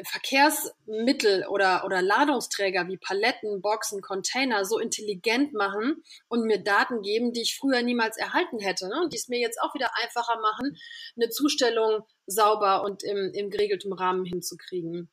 Verkehrsmittel 0.03 1.45
oder, 1.47 1.83
oder 1.85 2.01
Ladungsträger 2.01 2.87
wie 2.87 2.97
Paletten, 2.97 3.61
Boxen, 3.61 4.01
Container 4.01 4.65
so 4.65 4.79
intelligent 4.79 5.53
machen 5.53 6.03
und 6.27 6.45
mir 6.45 6.63
Daten 6.63 7.01
geben, 7.01 7.33
die 7.33 7.41
ich 7.41 7.57
früher 7.57 7.81
niemals 7.81 8.17
erhalten 8.17 8.59
hätte. 8.59 8.87
Ne? 8.87 9.01
Und 9.01 9.13
die 9.13 9.17
es 9.17 9.27
mir 9.27 9.39
jetzt 9.39 9.61
auch 9.61 9.73
wieder 9.73 9.91
einfacher 10.01 10.39
machen, 10.39 10.77
eine 11.15 11.29
Zustellung 11.29 12.05
sauber 12.25 12.83
und 12.83 13.03
im, 13.03 13.31
im 13.33 13.49
geregelten 13.49 13.93
Rahmen 13.93 14.25
hinzukriegen. 14.25 15.09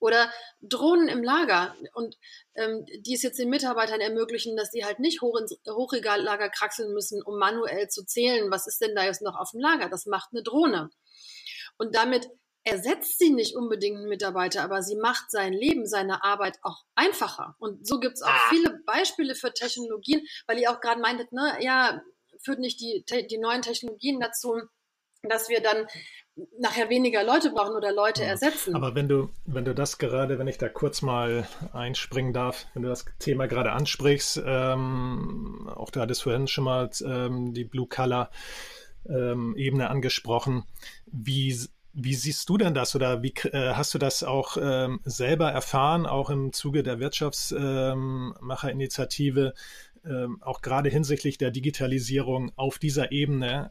Oder 0.00 0.30
Drohnen 0.60 1.08
im 1.08 1.22
Lager 1.22 1.76
und 1.94 2.18
ähm, 2.54 2.84
die 3.00 3.14
es 3.14 3.22
jetzt 3.22 3.38
den 3.38 3.48
Mitarbeitern 3.48 4.00
ermöglichen, 4.00 4.56
dass 4.56 4.70
sie 4.70 4.84
halt 4.84 4.98
nicht 4.98 5.22
hoch 5.22 5.38
ins 5.38 5.56
Hochregallager 5.68 6.50
kraxeln 6.50 6.92
müssen, 6.92 7.22
um 7.22 7.38
manuell 7.38 7.88
zu 7.88 8.04
zählen, 8.04 8.50
was 8.50 8.66
ist 8.66 8.80
denn 8.80 8.96
da 8.96 9.04
jetzt 9.04 9.22
noch 9.22 9.36
auf 9.36 9.52
dem 9.52 9.60
Lager. 9.60 9.88
Das 9.88 10.06
macht 10.06 10.30
eine 10.32 10.42
Drohne. 10.42 10.90
Und 11.78 11.94
damit 11.94 12.28
ersetzt 12.66 13.18
sie 13.18 13.30
nicht 13.30 13.56
unbedingt 13.56 13.96
einen 13.96 14.08
Mitarbeiter, 14.08 14.62
aber 14.62 14.82
sie 14.82 14.96
macht 14.96 15.30
sein 15.30 15.52
Leben, 15.52 15.86
seine 15.86 16.24
Arbeit 16.24 16.58
auch 16.62 16.84
einfacher. 16.96 17.54
Und 17.58 17.86
so 17.86 18.00
gibt 18.00 18.14
es 18.14 18.22
auch 18.22 18.28
ah. 18.28 18.48
viele 18.50 18.80
Beispiele 18.84 19.36
für 19.36 19.54
Technologien, 19.54 20.26
weil 20.46 20.58
ihr 20.58 20.70
auch 20.70 20.80
gerade 20.80 21.00
meintet, 21.00 21.32
ne, 21.32 21.56
ja, 21.60 22.02
führt 22.40 22.58
nicht 22.58 22.80
die, 22.80 23.04
die 23.30 23.38
neuen 23.38 23.62
Technologien 23.62 24.18
dazu, 24.18 24.60
dass 25.22 25.48
wir 25.48 25.62
dann 25.62 25.86
nachher 26.58 26.90
weniger 26.90 27.22
Leute 27.22 27.50
brauchen 27.50 27.76
oder 27.76 27.92
Leute 27.92 28.24
ersetzen. 28.24 28.74
Aber 28.74 28.94
wenn 28.94 29.08
du, 29.08 29.30
wenn 29.46 29.64
du 29.64 29.74
das 29.74 29.98
gerade, 29.98 30.38
wenn 30.38 30.48
ich 30.48 30.58
da 30.58 30.68
kurz 30.68 31.02
mal 31.02 31.48
einspringen 31.72 32.32
darf, 32.32 32.66
wenn 32.74 32.82
du 32.82 32.88
das 32.88 33.06
Thema 33.18 33.46
gerade 33.46 33.72
ansprichst, 33.72 34.42
ähm, 34.44 35.70
auch 35.74 35.90
du 35.90 36.00
hattest 36.00 36.24
vorhin 36.24 36.48
schon 36.48 36.64
mal 36.64 36.90
ähm, 37.04 37.54
die 37.54 37.64
Blue 37.64 37.86
Color 37.88 38.30
ähm, 39.08 39.54
Ebene 39.56 39.88
angesprochen. 39.88 40.64
Wie 41.06 41.56
wie 41.98 42.14
siehst 42.14 42.50
du 42.50 42.58
denn 42.58 42.74
das 42.74 42.94
oder 42.94 43.22
wie 43.22 43.32
äh, 43.52 43.72
hast 43.72 43.94
du 43.94 43.98
das 43.98 44.22
auch 44.22 44.58
ähm, 44.60 45.00
selber 45.04 45.50
erfahren, 45.50 46.04
auch 46.04 46.28
im 46.28 46.52
Zuge 46.52 46.82
der 46.82 47.00
Wirtschaftsmacherinitiative, 47.00 49.54
ähm, 50.04 50.42
auch 50.42 50.60
gerade 50.60 50.90
hinsichtlich 50.90 51.38
der 51.38 51.50
Digitalisierung 51.50 52.52
auf 52.56 52.78
dieser 52.78 53.12
Ebene? 53.12 53.70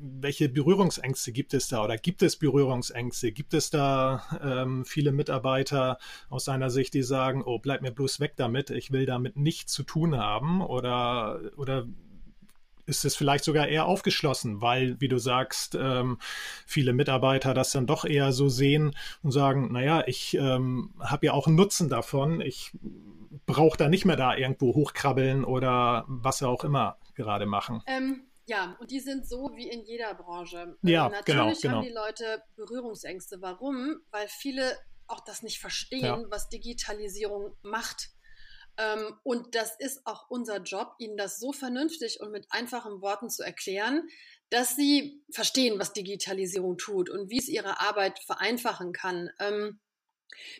Welche 0.00 0.48
Berührungsängste 0.48 1.32
gibt 1.32 1.52
es 1.52 1.68
da 1.68 1.84
oder 1.84 1.98
gibt 1.98 2.22
es 2.22 2.36
Berührungsängste? 2.36 3.32
Gibt 3.32 3.52
es 3.52 3.68
da 3.68 4.22
ähm, 4.42 4.86
viele 4.86 5.12
Mitarbeiter 5.12 5.98
aus 6.30 6.46
seiner 6.46 6.70
Sicht, 6.70 6.94
die 6.94 7.02
sagen, 7.02 7.42
oh, 7.44 7.58
bleib 7.58 7.82
mir 7.82 7.92
bloß 7.92 8.18
weg 8.20 8.32
damit, 8.36 8.70
ich 8.70 8.92
will 8.92 9.04
damit 9.04 9.36
nichts 9.36 9.74
zu 9.74 9.82
tun 9.82 10.16
haben? 10.16 10.62
Oder, 10.62 11.38
oder 11.58 11.86
ist 12.88 13.04
es 13.04 13.14
vielleicht 13.14 13.44
sogar 13.44 13.68
eher 13.68 13.86
aufgeschlossen, 13.86 14.60
weil, 14.60 15.00
wie 15.00 15.08
du 15.08 15.18
sagst, 15.18 15.74
ähm, 15.74 16.18
viele 16.66 16.92
Mitarbeiter 16.92 17.54
das 17.54 17.70
dann 17.70 17.86
doch 17.86 18.04
eher 18.04 18.32
so 18.32 18.48
sehen 18.48 18.96
und 19.22 19.30
sagen, 19.30 19.72
naja, 19.72 20.04
ich 20.06 20.34
ähm, 20.34 20.94
habe 21.00 21.26
ja 21.26 21.32
auch 21.32 21.46
einen 21.46 21.56
Nutzen 21.56 21.88
davon, 21.88 22.40
ich 22.40 22.72
brauche 23.46 23.76
da 23.76 23.88
nicht 23.88 24.04
mehr 24.04 24.16
da 24.16 24.36
irgendwo 24.36 24.74
hochkrabbeln 24.74 25.44
oder 25.44 26.04
was 26.08 26.42
auch 26.42 26.64
immer 26.64 26.98
gerade 27.14 27.46
machen. 27.46 27.82
Ähm, 27.86 28.24
ja, 28.46 28.76
und 28.80 28.90
die 28.90 29.00
sind 29.00 29.28
so 29.28 29.50
wie 29.54 29.68
in 29.68 29.84
jeder 29.84 30.14
Branche. 30.14 30.76
Ja, 30.82 31.10
Natürlich 31.10 31.26
genau, 31.26 31.46
haben 31.46 31.60
genau. 31.60 31.82
die 31.82 31.92
Leute 31.92 32.42
Berührungsängste. 32.56 33.42
Warum? 33.42 34.00
Weil 34.10 34.26
viele 34.28 34.72
auch 35.06 35.20
das 35.20 35.42
nicht 35.42 35.58
verstehen, 35.58 36.04
ja. 36.04 36.22
was 36.28 36.48
Digitalisierung 36.48 37.52
macht. 37.62 38.10
Ähm, 38.78 39.14
und 39.24 39.54
das 39.54 39.74
ist 39.78 40.06
auch 40.06 40.30
unser 40.30 40.58
Job, 40.58 40.94
ihnen 40.98 41.16
das 41.16 41.38
so 41.38 41.52
vernünftig 41.52 42.20
und 42.20 42.30
mit 42.30 42.46
einfachen 42.50 43.02
Worten 43.02 43.28
zu 43.28 43.42
erklären, 43.42 44.08
dass 44.50 44.76
sie 44.76 45.22
verstehen, 45.30 45.78
was 45.78 45.92
Digitalisierung 45.92 46.78
tut 46.78 47.10
und 47.10 47.28
wie 47.28 47.38
es 47.38 47.48
ihre 47.48 47.80
Arbeit 47.80 48.18
vereinfachen 48.20 48.92
kann. 48.92 49.30
Ähm, 49.40 49.80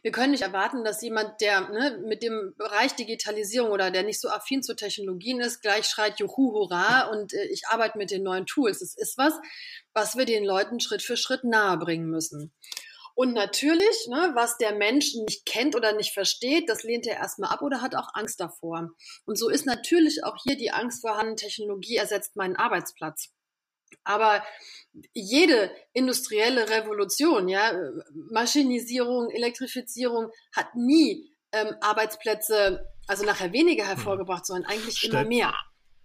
wir 0.02 0.11
können 0.11 0.33
nicht 0.33 0.42
erwarten, 0.42 0.83
dass 0.83 1.02
jemand, 1.02 1.40
der 1.40 1.68
ne, 1.68 2.02
mit 2.04 2.22
dem 2.22 2.54
Bereich 2.57 2.94
Digitalisierung 2.94 3.70
oder 3.70 3.90
der 3.90 4.02
nicht 4.02 4.20
so 4.20 4.28
affin 4.28 4.62
zu 4.62 4.74
Technologien 4.74 5.40
ist, 5.40 5.61
gleich 5.61 5.87
schreit 5.87 6.18
Juhu, 6.18 6.52
hurra 6.52 7.09
und 7.09 7.33
äh, 7.33 7.46
ich 7.46 7.68
arbeite 7.68 7.98
mit 7.98 8.11
den 8.11 8.24
neuen 8.24 8.46
Tools. 8.46 8.83
Es 8.83 8.96
ist 8.96 9.16
was, 9.16 9.35
was 9.92 10.16
wir 10.16 10.24
den 10.24 10.44
Leuten 10.44 10.81
Schritt 10.81 11.02
für 11.02 11.16
Schritt 11.16 11.44
nahebringen 11.44 12.11
müssen. 12.11 12.52
Und 13.18 13.33
natürlich, 13.33 14.07
ne, 14.07 14.31
was 14.35 14.59
der 14.59 14.76
Mensch 14.76 15.16
nicht 15.16 15.44
kennt 15.44 15.74
oder 15.74 15.92
nicht 15.92 16.14
versteht, 16.14 16.68
das 16.68 16.85
lehnt 16.85 17.04
er 17.04 17.16
erstmal 17.16 17.50
ab 17.50 17.62
oder 17.62 17.83
hat 17.83 17.96
auch 17.96 18.11
Angst 18.14 18.38
davor. 18.38 18.90
Und 19.24 19.37
so 19.37 19.48
ist 19.48 19.66
natürlich 19.66 20.22
auch 20.22 20.37
hier 20.40 20.57
die 20.57 20.70
Angst 20.70 21.00
vorhanden, 21.00 21.35
Technologie 21.35 21.96
ersetzt 21.96 22.37
meinen 22.37 22.54
Arbeitsplatz. 22.54 23.31
Aber 24.04 24.44
jede 25.14 25.72
industrielle 25.94 26.70
Revolution, 26.70 27.48
ja, 27.48 27.72
Maschinisierung, 28.31 29.31
Elektrifizierung 29.31 30.31
hat 30.54 30.76
nie 30.76 31.28
ähm, 31.50 31.74
Arbeitsplätze, 31.81 32.87
also 33.09 33.24
nachher 33.24 33.52
weniger 33.52 33.83
hm. 33.83 33.96
hervorgebracht, 33.96 34.46
sondern 34.46 34.70
eigentlich 34.70 34.98
Stimmt. 34.98 35.14
immer 35.14 35.24
mehr. 35.24 35.54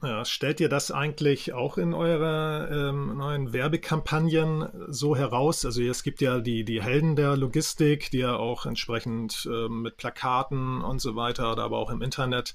Ja, 0.04 0.26
stellt 0.26 0.60
ihr 0.60 0.68
das 0.68 0.92
eigentlich 0.92 1.54
auch 1.54 1.78
in 1.78 1.94
eurer 1.94 2.70
ähm, 2.70 3.16
neuen 3.16 3.54
Werbekampagnen 3.54 4.68
so 4.90 5.16
heraus? 5.16 5.64
Also 5.64 5.82
es 5.82 6.04
gibt 6.04 6.20
ja 6.20 6.40
die, 6.42 6.66
die 6.66 6.84
Helden 6.84 7.16
der 7.16 7.38
Logistik, 7.38 8.12
die 8.12 8.18
ja 8.18 8.36
auch 8.36 8.66
entsprechend 8.66 9.48
ähm, 9.50 9.84
mit 9.84 9.96
Plakaten 9.96 10.82
und 10.82 11.00
so 11.00 11.16
weiter 11.16 11.58
aber 11.58 11.78
auch 11.78 11.90
im 11.90 12.02
Internet 12.02 12.54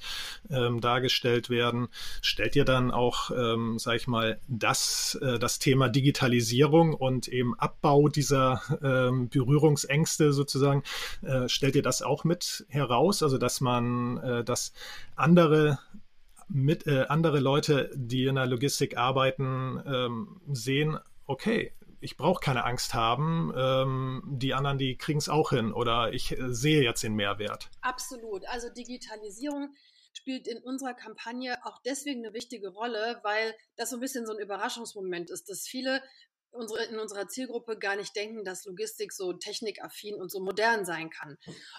ähm, 0.51 0.83
dargestellt 0.83 1.49
werden. 1.49 1.89
Stellt 2.21 2.55
ihr 2.55 2.67
dann 2.67 2.91
auch, 2.91 3.31
ähm, 3.31 3.79
sag 3.79 3.97
ich 3.97 4.09
mal, 4.09 4.41
das, 4.47 5.19
äh, 5.23 5.39
das 5.39 5.59
Thema 5.59 5.89
Digitalisierung 5.89 6.93
und 6.93 7.29
eben 7.29 7.59
Abbau 7.59 8.09
dieser 8.09 8.61
ähm, 8.83 9.31
Berührungsängste 9.31 10.35
sozusagen, 10.35 10.83
äh, 11.23 11.49
stellt 11.49 11.77
ihr 11.77 11.83
das 11.83 12.03
auch 12.03 12.25
mit 12.25 12.67
heraus? 12.69 13.23
Also 13.23 13.39
dass 13.39 13.63
man, 13.63 14.19
äh, 14.19 14.45
dass 14.45 14.75
andere 15.17 15.79
mit 16.49 16.87
äh, 16.87 17.07
andere 17.09 17.41
Leute, 17.41 17.91
die 17.95 18.27
in 18.27 18.37
der 18.37 18.47
Logistik 18.47 18.97
arbeiten, 18.97 19.83
ähm, 19.87 20.41
sehen, 20.49 20.99
okay, 21.27 21.73
ich 22.01 22.17
brauche 22.17 22.41
keine 22.41 22.65
Angst 22.65 22.95
haben, 22.95 23.53
ähm, 23.57 24.23
die 24.27 24.55
anderen, 24.55 24.79
die 24.79 24.97
kriegen 24.97 25.19
es 25.19 25.29
auch 25.29 25.51
hin 25.51 25.73
oder 25.73 26.13
ich 26.13 26.33
äh, 26.33 26.55
sehe 26.55 26.83
jetzt 26.83 27.03
den 27.03 27.15
Mehrwert. 27.15 27.71
Absolut. 27.81 28.47
Also 28.49 28.69
Digitalisierung 28.71 29.75
spielt 30.13 30.49
in 30.49 30.59
unserer 30.59 30.95
Kampagne 30.95 31.59
auch 31.65 31.81
deswegen 31.85 32.25
eine 32.25 32.35
wichtige 32.35 32.69
Rolle, 32.69 33.21
weil 33.23 33.55
das 33.77 33.91
so 33.91 33.97
ein 33.97 34.01
bisschen 34.01 34.27
so 34.27 34.33
ein 34.33 34.39
Überraschungsmoment 34.39 35.31
ist, 35.31 35.49
dass 35.49 35.67
viele 35.67 36.03
unsere, 36.51 36.85
in 36.85 36.99
unserer 36.99 37.29
Zielgruppe 37.29 37.79
gar 37.79 37.97
nicht 37.97 38.17
denken, 38.17 38.45
dass 38.45 38.65
Logistik 38.65 39.13
so 39.13 39.33
technikaffin 39.33 40.15
und 40.17 40.31
so 40.31 40.41
modern 40.41 40.85
sein 40.85 41.11
kann. 41.11 41.37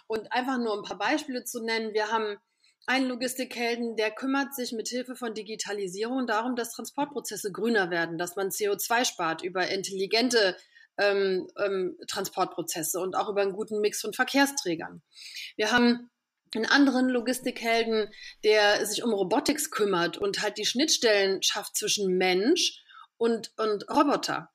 Und 0.08 0.32
einfach 0.32 0.58
nur 0.58 0.78
ein 0.78 0.84
paar 0.84 0.98
Beispiele 0.98 1.44
zu 1.44 1.64
nennen, 1.64 1.94
wir 1.94 2.12
haben 2.12 2.38
ein 2.86 3.08
Logistikhelden, 3.08 3.96
der 3.96 4.12
kümmert 4.12 4.56
sich 4.56 4.72
mit 4.72 4.88
Hilfe 4.88 5.15
von 5.15 5.34
Digitalisierung 5.34 6.26
darum, 6.26 6.56
dass 6.56 6.72
Transportprozesse 6.72 7.52
grüner 7.52 7.92
werden, 7.92 8.18
dass 8.18 8.36
man 8.36 8.50
CO2 8.50 9.06
spart 9.06 9.44
über 9.44 9.68
intelligente 9.68 10.56
ähm, 10.98 11.48
ähm, 11.58 11.98
Transportprozesse 12.08 13.00
und 13.00 13.15
auch 13.15 13.30
über 13.30 13.42
einen 13.42 13.54
guten 13.54 13.80
Mix 13.80 14.02
von 14.02 14.13
Verkehrsträgern. 14.13 15.02
Wir 15.56 15.72
haben 15.72 16.10
einen 16.56 16.65
anderen 16.65 17.10
Logistikhelden, 17.10 18.10
der 18.44 18.86
sich 18.86 19.04
um 19.04 19.13
Robotics 19.13 19.72
kümmert 19.72 20.18
und 20.18 20.42
halt 20.42 20.58
die 20.58 20.65
Schnittstellen 20.65 21.42
schafft 21.44 21.78
zwischen 21.78 22.18
Mensch 22.18 22.84
und, 23.18 23.52
und 23.58 23.89
Roboter 23.89 24.50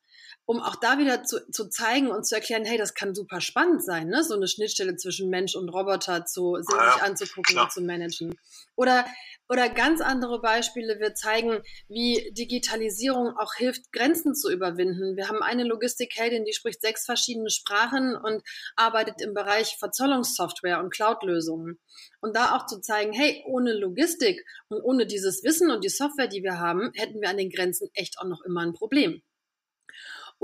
um 0.46 0.60
auch 0.60 0.76
da 0.76 0.98
wieder 0.98 1.24
zu, 1.24 1.40
zu 1.50 1.68
zeigen 1.70 2.10
und 2.10 2.26
zu 2.26 2.34
erklären, 2.34 2.66
hey, 2.66 2.76
das 2.76 2.94
kann 2.94 3.14
super 3.14 3.40
spannend 3.40 3.82
sein, 3.82 4.08
ne? 4.08 4.22
so 4.22 4.34
eine 4.34 4.46
Schnittstelle 4.46 4.96
zwischen 4.96 5.30
Mensch 5.30 5.54
und 5.54 5.70
Roboter 5.70 6.26
zu 6.26 6.56
sich 6.56 6.76
ja, 6.76 6.98
anzugucken 7.02 7.54
klar. 7.54 7.64
und 7.64 7.72
zu 7.72 7.80
managen. 7.80 8.38
Oder, 8.76 9.06
oder 9.48 9.70
ganz 9.70 10.02
andere 10.02 10.40
Beispiele. 10.42 11.00
Wir 11.00 11.14
zeigen, 11.14 11.62
wie 11.88 12.30
Digitalisierung 12.32 13.36
auch 13.38 13.54
hilft, 13.54 13.90
Grenzen 13.92 14.34
zu 14.34 14.50
überwinden. 14.50 15.16
Wir 15.16 15.28
haben 15.28 15.42
eine 15.42 15.64
Logistikheldin, 15.64 16.44
die 16.44 16.52
spricht 16.52 16.82
sechs 16.82 17.06
verschiedene 17.06 17.48
Sprachen 17.48 18.14
und 18.14 18.42
arbeitet 18.76 19.22
im 19.22 19.32
Bereich 19.32 19.76
Verzollungssoftware 19.78 20.80
und 20.80 20.92
Cloud-Lösungen. 20.92 21.78
Und 22.20 22.36
da 22.36 22.56
auch 22.56 22.66
zu 22.66 22.80
zeigen, 22.80 23.12
hey, 23.12 23.42
ohne 23.46 23.72
Logistik 23.72 24.44
und 24.68 24.82
ohne 24.82 25.06
dieses 25.06 25.42
Wissen 25.42 25.70
und 25.70 25.84
die 25.84 25.88
Software, 25.88 26.28
die 26.28 26.42
wir 26.42 26.58
haben, 26.58 26.90
hätten 26.96 27.20
wir 27.22 27.30
an 27.30 27.38
den 27.38 27.50
Grenzen 27.50 27.88
echt 27.94 28.18
auch 28.18 28.26
noch 28.26 28.42
immer 28.44 28.60
ein 28.60 28.74
Problem. 28.74 29.22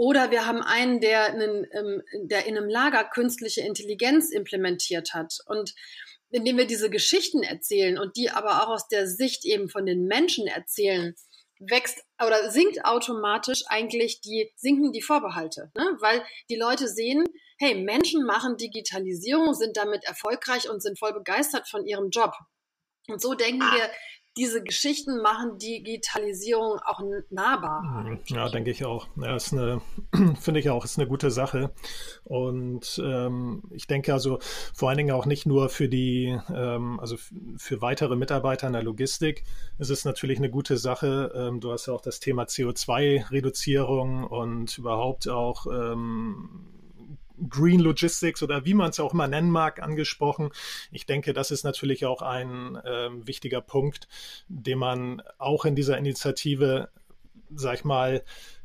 Oder 0.00 0.30
wir 0.30 0.46
haben 0.46 0.62
einen, 0.62 1.02
der, 1.02 1.26
einen, 1.26 1.66
ähm, 1.72 2.02
der 2.22 2.46
in 2.46 2.56
einem 2.56 2.70
Lager 2.70 3.04
künstliche 3.04 3.60
Intelligenz 3.60 4.30
implementiert 4.30 5.12
hat. 5.12 5.40
Und 5.44 5.74
indem 6.30 6.56
wir 6.56 6.66
diese 6.66 6.88
Geschichten 6.88 7.42
erzählen 7.42 7.98
und 7.98 8.16
die 8.16 8.30
aber 8.30 8.62
auch 8.62 8.68
aus 8.68 8.88
der 8.88 9.06
Sicht 9.06 9.44
eben 9.44 9.68
von 9.68 9.84
den 9.84 10.06
Menschen 10.06 10.46
erzählen, 10.46 11.14
wächst 11.58 12.02
oder 12.18 12.50
sinkt 12.50 12.82
automatisch 12.86 13.64
eigentlich 13.66 14.22
die, 14.22 14.50
sinken 14.56 14.92
die 14.92 15.02
Vorbehalte, 15.02 15.70
ne? 15.76 15.98
weil 16.00 16.24
die 16.48 16.56
Leute 16.56 16.88
sehen, 16.88 17.26
hey, 17.58 17.74
Menschen 17.74 18.24
machen 18.24 18.56
Digitalisierung, 18.56 19.52
sind 19.52 19.76
damit 19.76 20.04
erfolgreich 20.04 20.70
und 20.70 20.82
sind 20.82 20.98
voll 20.98 21.12
begeistert 21.12 21.68
von 21.68 21.84
ihrem 21.84 22.08
Job. 22.08 22.32
Und 23.08 23.20
so 23.20 23.34
denken 23.34 23.60
ah. 23.60 23.74
wir, 23.74 23.90
diese 24.36 24.62
Geschichten 24.62 25.20
machen 25.22 25.58
Digitalisierung 25.58 26.78
auch 26.84 27.02
nahbar. 27.30 27.82
Mhm. 27.82 28.20
Ja, 28.26 28.48
denke 28.48 28.70
ich 28.70 28.84
auch. 28.84 29.08
Ja, 29.16 29.34
ist 29.34 29.52
eine, 29.52 29.80
finde 30.40 30.60
ich 30.60 30.70
auch, 30.70 30.84
ist 30.84 30.98
eine 30.98 31.08
gute 31.08 31.30
Sache. 31.30 31.72
Und 32.24 33.00
ähm, 33.04 33.62
ich 33.70 33.86
denke 33.86 34.12
also 34.12 34.38
vor 34.72 34.88
allen 34.88 34.98
Dingen 34.98 35.10
auch 35.10 35.26
nicht 35.26 35.46
nur 35.46 35.68
für 35.68 35.88
die, 35.88 36.38
ähm, 36.54 37.00
also 37.00 37.16
für 37.56 37.82
weitere 37.82 38.14
Mitarbeiter 38.14 38.68
in 38.68 38.72
der 38.72 38.84
Logistik. 38.84 39.44
Es 39.78 39.90
ist 39.90 40.04
natürlich 40.04 40.38
eine 40.38 40.50
gute 40.50 40.76
Sache. 40.76 41.32
Ähm, 41.34 41.60
du 41.60 41.72
hast 41.72 41.86
ja 41.86 41.92
auch 41.92 42.02
das 42.02 42.20
Thema 42.20 42.44
CO2-Reduzierung 42.44 44.24
und 44.24 44.78
überhaupt 44.78 45.28
auch 45.28 45.66
ähm, 45.66 46.70
Green 47.48 47.80
Logistics 47.80 48.42
oder 48.42 48.64
wie 48.64 48.74
man 48.74 48.90
es 48.90 49.00
auch 49.00 49.14
immer 49.14 49.28
nennen 49.28 49.50
mag, 49.50 49.82
angesprochen. 49.82 50.50
Ich 50.90 51.06
denke, 51.06 51.32
das 51.32 51.50
ist 51.50 51.64
natürlich 51.64 52.06
auch 52.06 52.22
ein 52.22 52.76
äh, 52.76 53.10
wichtiger 53.26 53.60
Punkt, 53.60 54.08
den 54.48 54.78
man 54.78 55.22
auch 55.38 55.64
in 55.64 55.74
dieser 55.74 55.98
Initiative, 55.98 56.88
sag 57.54 57.74
ich 57.74 57.84
mal, 57.84 58.22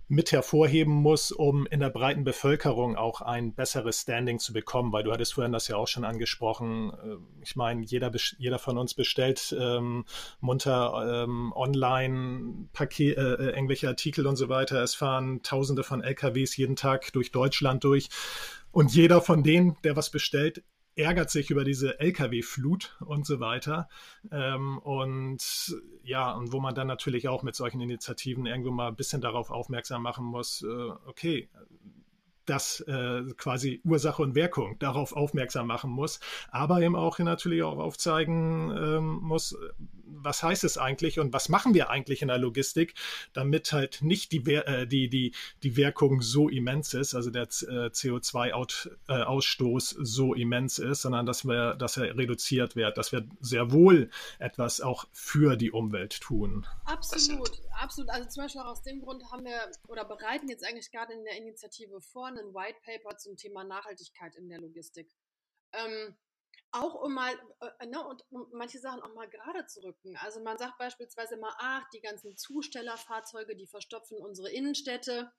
mit 0.07 0.31
hervorheben 0.31 0.93
muss, 0.93 1.31
um 1.31 1.65
in 1.67 1.79
der 1.79 1.89
breiten 1.89 2.23
Bevölkerung 2.23 2.95
auch 2.95 3.21
ein 3.21 3.53
besseres 3.53 4.01
Standing 4.01 4.39
zu 4.39 4.53
bekommen, 4.53 4.91
weil 4.91 5.03
du 5.03 5.11
hattest 5.11 5.33
vorhin 5.33 5.51
das 5.51 5.67
ja 5.67 5.77
auch 5.77 5.87
schon 5.87 6.05
angesprochen. 6.05 6.91
Äh, 6.91 7.43
ich 7.43 7.55
meine, 7.55 7.83
jeder, 7.83 8.11
jeder 8.37 8.59
von 8.59 8.77
uns 8.77 8.93
bestellt 8.93 9.55
ähm, 9.59 10.05
munter 10.39 11.23
ähm, 11.23 11.53
online 11.55 12.67
Paket, 12.73 13.17
äh, 13.17 13.21
äh, 13.21 13.49
irgendwelche 13.51 13.87
Artikel 13.87 14.27
und 14.27 14.35
so 14.35 14.49
weiter. 14.49 14.81
Es 14.83 14.95
fahren 14.95 15.41
Tausende 15.41 15.83
von 15.83 16.03
LKWs 16.03 16.55
jeden 16.57 16.75
Tag 16.75 17.11
durch 17.13 17.31
Deutschland 17.31 17.83
durch. 17.83 18.09
Und 18.71 18.93
jeder 18.93 19.21
von 19.21 19.41
denen, 19.41 19.77
der 19.83 19.95
was 19.95 20.09
bestellt, 20.09 20.63
ärgert 20.95 21.29
sich 21.29 21.49
über 21.51 21.63
diese 21.63 21.99
Lkw-Flut 21.99 22.97
und 23.05 23.25
so 23.25 23.39
weiter. 23.39 23.89
Ähm, 24.31 24.77
und 24.79 25.75
ja, 26.03 26.31
und 26.31 26.51
wo 26.51 26.59
man 26.59 26.75
dann 26.75 26.87
natürlich 26.87 27.27
auch 27.27 27.43
mit 27.43 27.55
solchen 27.55 27.81
Initiativen 27.81 28.45
irgendwo 28.45 28.71
mal 28.71 28.87
ein 28.87 28.95
bisschen 28.95 29.21
darauf 29.21 29.51
aufmerksam 29.51 30.01
machen 30.01 30.25
muss, 30.25 30.63
äh, 30.63 30.91
okay, 31.05 31.49
das 32.45 32.81
äh, 32.81 33.23
quasi 33.37 33.81
Ursache 33.83 34.21
und 34.21 34.35
Wirkung 34.35 34.77
darauf 34.79 35.13
aufmerksam 35.13 35.67
machen 35.67 35.91
muss, 35.91 36.19
aber 36.49 36.81
eben 36.81 36.95
auch 36.95 37.19
natürlich 37.19 37.63
auch 37.63 37.77
aufzeigen 37.77 38.71
ähm, 38.71 39.19
muss, 39.21 39.55
was 40.07 40.43
heißt 40.43 40.63
es 40.63 40.77
eigentlich 40.77 41.19
und 41.19 41.33
was 41.33 41.49
machen 41.49 41.73
wir 41.73 41.89
eigentlich 41.89 42.21
in 42.21 42.27
der 42.27 42.37
Logistik, 42.37 42.93
damit 43.33 43.71
halt 43.71 44.01
nicht 44.01 44.31
die, 44.31 44.53
äh, 44.53 44.87
die, 44.87 45.09
die, 45.09 45.33
die 45.63 45.75
Wirkung 45.75 46.21
so 46.21 46.49
immens 46.49 46.93
ist, 46.93 47.15
also 47.15 47.31
der 47.31 47.43
äh, 47.43 47.89
CO2-Ausstoß 47.89 49.99
äh, 49.99 50.05
so 50.05 50.33
immens 50.33 50.79
ist, 50.79 51.01
sondern 51.01 51.25
dass 51.25 51.45
wir, 51.45 51.75
dass 51.75 51.97
er 51.97 52.17
reduziert 52.17 52.75
wird, 52.75 52.97
dass 52.97 53.11
wir 53.11 53.25
sehr 53.39 53.71
wohl 53.71 54.09
etwas 54.39 54.81
auch 54.81 55.05
für 55.11 55.55
die 55.55 55.71
Umwelt 55.71 56.19
tun. 56.21 56.65
Absolut, 56.85 57.51
absolut. 57.75 58.09
Also 58.09 58.29
zum 58.29 58.43
Beispiel 58.43 58.61
auch 58.61 58.67
aus 58.67 58.83
dem 58.83 59.01
Grund 59.01 59.23
haben 59.31 59.45
wir 59.45 59.71
oder 59.87 60.05
bereiten 60.05 60.49
jetzt 60.49 60.63
eigentlich 60.63 60.91
gerade 60.91 61.13
in 61.13 61.23
der 61.23 61.37
Initiative 61.37 62.01
vor 62.01 62.27
einen 62.27 62.53
White 62.53 62.79
Paper 62.83 63.17
zum 63.17 63.37
Thema 63.37 63.63
Nachhaltigkeit 63.63 64.35
in 64.35 64.49
der 64.49 64.59
Logistik. 64.59 65.11
Ähm, 65.73 66.15
auch 66.71 66.93
um 66.95 67.13
mal, 67.13 67.33
äh, 67.79 67.85
ne, 67.85 68.05
und 68.05 68.23
um 68.31 68.47
manche 68.51 68.79
Sachen 68.79 69.01
auch 69.01 69.13
mal 69.13 69.29
gerade 69.29 69.65
zu 69.65 69.81
rücken. 69.81 70.17
Also 70.17 70.41
man 70.41 70.57
sagt 70.57 70.77
beispielsweise 70.77 71.37
mal, 71.37 71.53
ach, 71.57 71.83
die 71.93 72.01
ganzen 72.01 72.35
Zustellerfahrzeuge, 72.35 73.55
die 73.55 73.67
verstopfen 73.67 74.17
unsere 74.17 74.51
Innenstädte. 74.51 75.31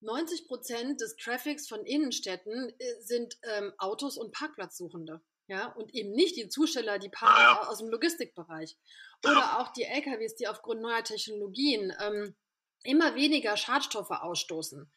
90 0.00 0.48
Prozent 0.48 1.00
des 1.00 1.16
Traffics 1.16 1.68
von 1.68 1.84
Innenstädten 1.86 2.74
äh, 2.78 3.00
sind 3.00 3.38
ähm, 3.42 3.72
Autos 3.78 4.18
und 4.18 4.32
Parkplatzsuchende. 4.32 5.22
Ja, 5.46 5.72
und 5.72 5.94
eben 5.94 6.12
nicht 6.12 6.36
die 6.36 6.48
Zusteller, 6.48 6.98
die 6.98 7.10
Paar 7.10 7.36
ah, 7.36 7.62
ja. 7.62 7.68
aus 7.68 7.78
dem 7.78 7.88
Logistikbereich. 7.88 8.76
Oder 9.24 9.60
auch 9.60 9.72
die 9.72 9.84
LKWs, 9.84 10.36
die 10.36 10.48
aufgrund 10.48 10.80
neuer 10.80 11.04
Technologien 11.04 11.92
ähm, 12.00 12.34
immer 12.82 13.14
weniger 13.14 13.56
Schadstoffe 13.56 14.10
ausstoßen. 14.10 14.90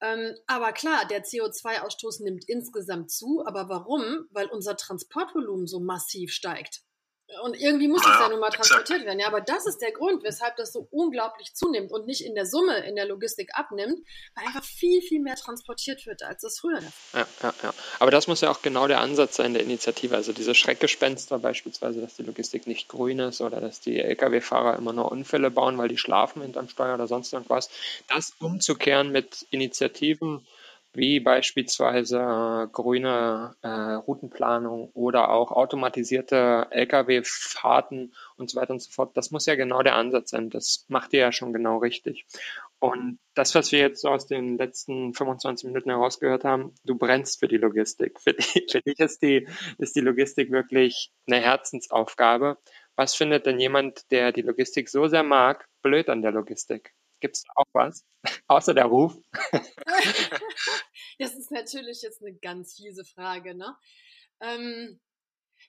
Ähm, 0.00 0.34
aber 0.46 0.72
klar, 0.72 1.06
der 1.06 1.24
CO2-Ausstoß 1.24 2.22
nimmt 2.22 2.44
insgesamt 2.48 3.10
zu. 3.10 3.44
Aber 3.46 3.68
warum? 3.68 4.26
Weil 4.30 4.46
unser 4.46 4.76
Transportvolumen 4.76 5.66
so 5.66 5.80
massiv 5.80 6.32
steigt. 6.32 6.82
Und 7.42 7.58
irgendwie 7.58 7.88
muss 7.88 8.02
es 8.02 8.20
ja 8.20 8.28
nun 8.28 8.38
mal 8.38 8.50
transportiert 8.50 9.04
werden. 9.06 9.18
Ja, 9.18 9.26
aber 9.26 9.40
das 9.40 9.66
ist 9.66 9.78
der 9.78 9.92
Grund, 9.92 10.22
weshalb 10.24 10.56
das 10.56 10.72
so 10.72 10.86
unglaublich 10.90 11.54
zunimmt 11.54 11.90
und 11.90 12.06
nicht 12.06 12.24
in 12.24 12.34
der 12.34 12.44
Summe 12.44 12.86
in 12.86 12.96
der 12.96 13.06
Logistik 13.06 13.50
abnimmt, 13.54 13.98
weil 14.34 14.46
einfach 14.46 14.62
viel, 14.62 15.00
viel 15.00 15.20
mehr 15.20 15.34
transportiert 15.34 16.04
wird, 16.06 16.22
als 16.22 16.42
das 16.42 16.58
früher 16.58 16.80
Ja, 17.12 17.26
ja, 17.42 17.54
ja. 17.62 17.74
Aber 17.98 18.10
das 18.10 18.26
muss 18.26 18.42
ja 18.42 18.50
auch 18.50 18.60
genau 18.60 18.86
der 18.88 19.00
Ansatz 19.00 19.36
sein 19.36 19.54
der 19.54 19.62
Initiative. 19.62 20.14
Also 20.14 20.32
diese 20.32 20.54
Schreckgespenster 20.54 21.38
beispielsweise, 21.38 22.00
dass 22.00 22.14
die 22.14 22.24
Logistik 22.24 22.66
nicht 22.66 22.88
grün 22.88 23.18
ist 23.20 23.40
oder 23.40 23.60
dass 23.60 23.80
die 23.80 24.00
Lkw-Fahrer 24.00 24.76
immer 24.76 24.92
nur 24.92 25.10
Unfälle 25.10 25.50
bauen, 25.50 25.78
weil 25.78 25.88
die 25.88 25.98
schlafen 25.98 26.42
hinterm 26.42 26.68
Steuer 26.68 26.94
oder 26.94 27.06
sonst 27.06 27.32
irgendwas. 27.32 27.70
Das 28.06 28.34
umzukehren 28.38 29.10
mit 29.10 29.46
Initiativen, 29.50 30.46
wie 30.96 31.20
beispielsweise 31.20 32.18
äh, 32.18 32.66
grüne 32.72 33.56
äh, 33.62 33.68
Routenplanung 33.68 34.90
oder 34.94 35.30
auch 35.30 35.50
automatisierte 35.50 36.68
Lkw-Fahrten 36.70 38.14
und 38.36 38.50
so 38.50 38.60
weiter 38.60 38.72
und 38.72 38.80
so 38.80 38.90
fort. 38.90 39.16
Das 39.16 39.30
muss 39.30 39.46
ja 39.46 39.54
genau 39.54 39.82
der 39.82 39.96
Ansatz 39.96 40.30
sein. 40.30 40.50
Das 40.50 40.84
macht 40.88 41.12
ihr 41.12 41.20
ja 41.20 41.32
schon 41.32 41.52
genau 41.52 41.78
richtig. 41.78 42.26
Und 42.78 43.18
das, 43.34 43.54
was 43.54 43.72
wir 43.72 43.78
jetzt 43.78 44.02
so 44.02 44.08
aus 44.08 44.26
den 44.26 44.58
letzten 44.58 45.14
25 45.14 45.66
Minuten 45.66 45.90
herausgehört 45.90 46.44
haben, 46.44 46.74
du 46.84 46.96
brennst 46.96 47.40
für 47.40 47.48
die 47.48 47.56
Logistik. 47.56 48.20
Für, 48.20 48.34
die, 48.34 48.66
für 48.70 48.82
dich 48.82 48.98
ist 49.00 49.22
die, 49.22 49.48
ist 49.78 49.96
die 49.96 50.00
Logistik 50.00 50.50
wirklich 50.50 51.10
eine 51.26 51.40
Herzensaufgabe. 51.40 52.58
Was 52.96 53.14
findet 53.14 53.46
denn 53.46 53.58
jemand, 53.58 54.10
der 54.10 54.32
die 54.32 54.42
Logistik 54.42 54.88
so 54.88 55.08
sehr 55.08 55.22
mag, 55.22 55.66
blöd 55.82 56.08
an 56.08 56.22
der 56.22 56.32
Logistik? 56.32 56.94
Gibt 57.24 57.36
es 57.36 57.44
auch 57.54 57.64
was? 57.72 58.04
Außer 58.48 58.74
der 58.74 58.84
Ruf? 58.84 59.16
das 61.18 61.34
ist 61.34 61.50
natürlich 61.50 62.02
jetzt 62.02 62.20
eine 62.20 62.34
ganz 62.34 62.74
fiese 62.74 63.02
Frage, 63.02 63.54
ne? 63.54 63.74
Ähm, 64.40 65.00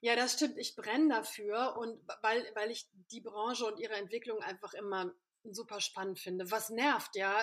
ja, 0.02 0.18
das 0.18 0.34
stimmt. 0.34 0.58
Ich 0.58 0.76
brenne 0.76 1.14
dafür 1.14 1.78
und 1.78 1.98
weil, 2.22 2.46
weil 2.56 2.72
ich 2.72 2.90
die 3.10 3.22
Branche 3.22 3.66
und 3.66 3.80
ihre 3.80 3.94
Entwicklung 3.94 4.40
einfach 4.44 4.74
immer 4.74 5.14
super 5.44 5.80
spannend 5.80 6.20
finde. 6.20 6.52
Was 6.52 6.72
nervt, 6.72 7.16
ja? 7.16 7.40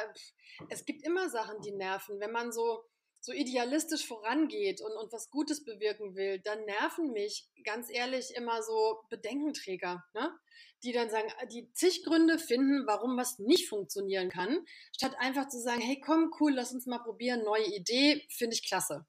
Es 0.69 0.85
gibt 0.85 1.07
immer 1.07 1.31
Sachen, 1.31 1.63
die 1.63 1.73
nerven. 1.73 2.21
Wenn 2.21 2.33
man 2.33 2.53
so 2.53 2.85
so 3.25 3.33
idealistisch 3.33 4.05
vorangeht 4.05 4.83
und, 4.83 4.93
und 4.97 5.13
was 5.13 5.31
Gutes 5.31 5.65
bewirken 5.65 6.17
will, 6.17 6.41
dann 6.41 6.65
nerven 6.65 7.13
mich 7.13 7.49
ganz 7.63 7.89
ehrlich 7.89 8.35
immer 8.35 8.63
so 8.63 9.01
Bedenkenträger, 9.11 10.05
ne? 10.13 10.39
Die 10.83 10.93
dann 10.93 11.11
sagen, 11.11 11.29
die 11.51 11.73
zig 11.73 12.05
Gründe 12.05 12.39
finden, 12.39 12.87
warum 12.87 13.17
was 13.17 13.39
nicht 13.39 13.69
funktionieren 13.69 14.31
kann, 14.31 14.65
statt 14.95 15.15
einfach 15.19 15.49
zu 15.49 15.61
sagen, 15.61 15.81
hey, 15.81 16.01
komm, 16.01 16.33
cool, 16.41 16.53
lass 16.55 16.73
uns 16.73 16.87
mal 16.87 16.99
probieren, 16.99 17.45
neue 17.45 17.67
Idee, 17.67 18.23
finde 18.29 18.55
ich 18.55 18.67
klasse. 18.67 19.07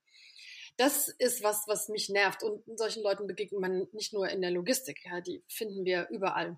Das 0.78 1.08
ist 1.08 1.44
was, 1.44 1.68
was 1.68 1.90
mich 1.90 2.10
nervt 2.10 2.44
und 2.44 2.64
solchen 2.78 3.04
Leuten 3.04 3.28
begegnet 3.28 3.62
man 3.62 3.88
nicht 3.92 4.14
nur 4.14 4.30
in 4.30 4.42
der 4.42 4.52
Logistik, 4.52 5.06
ja, 5.06 5.22
die 5.22 5.44
finden 5.48 5.86
wir 5.86 6.08
überall. 6.10 6.58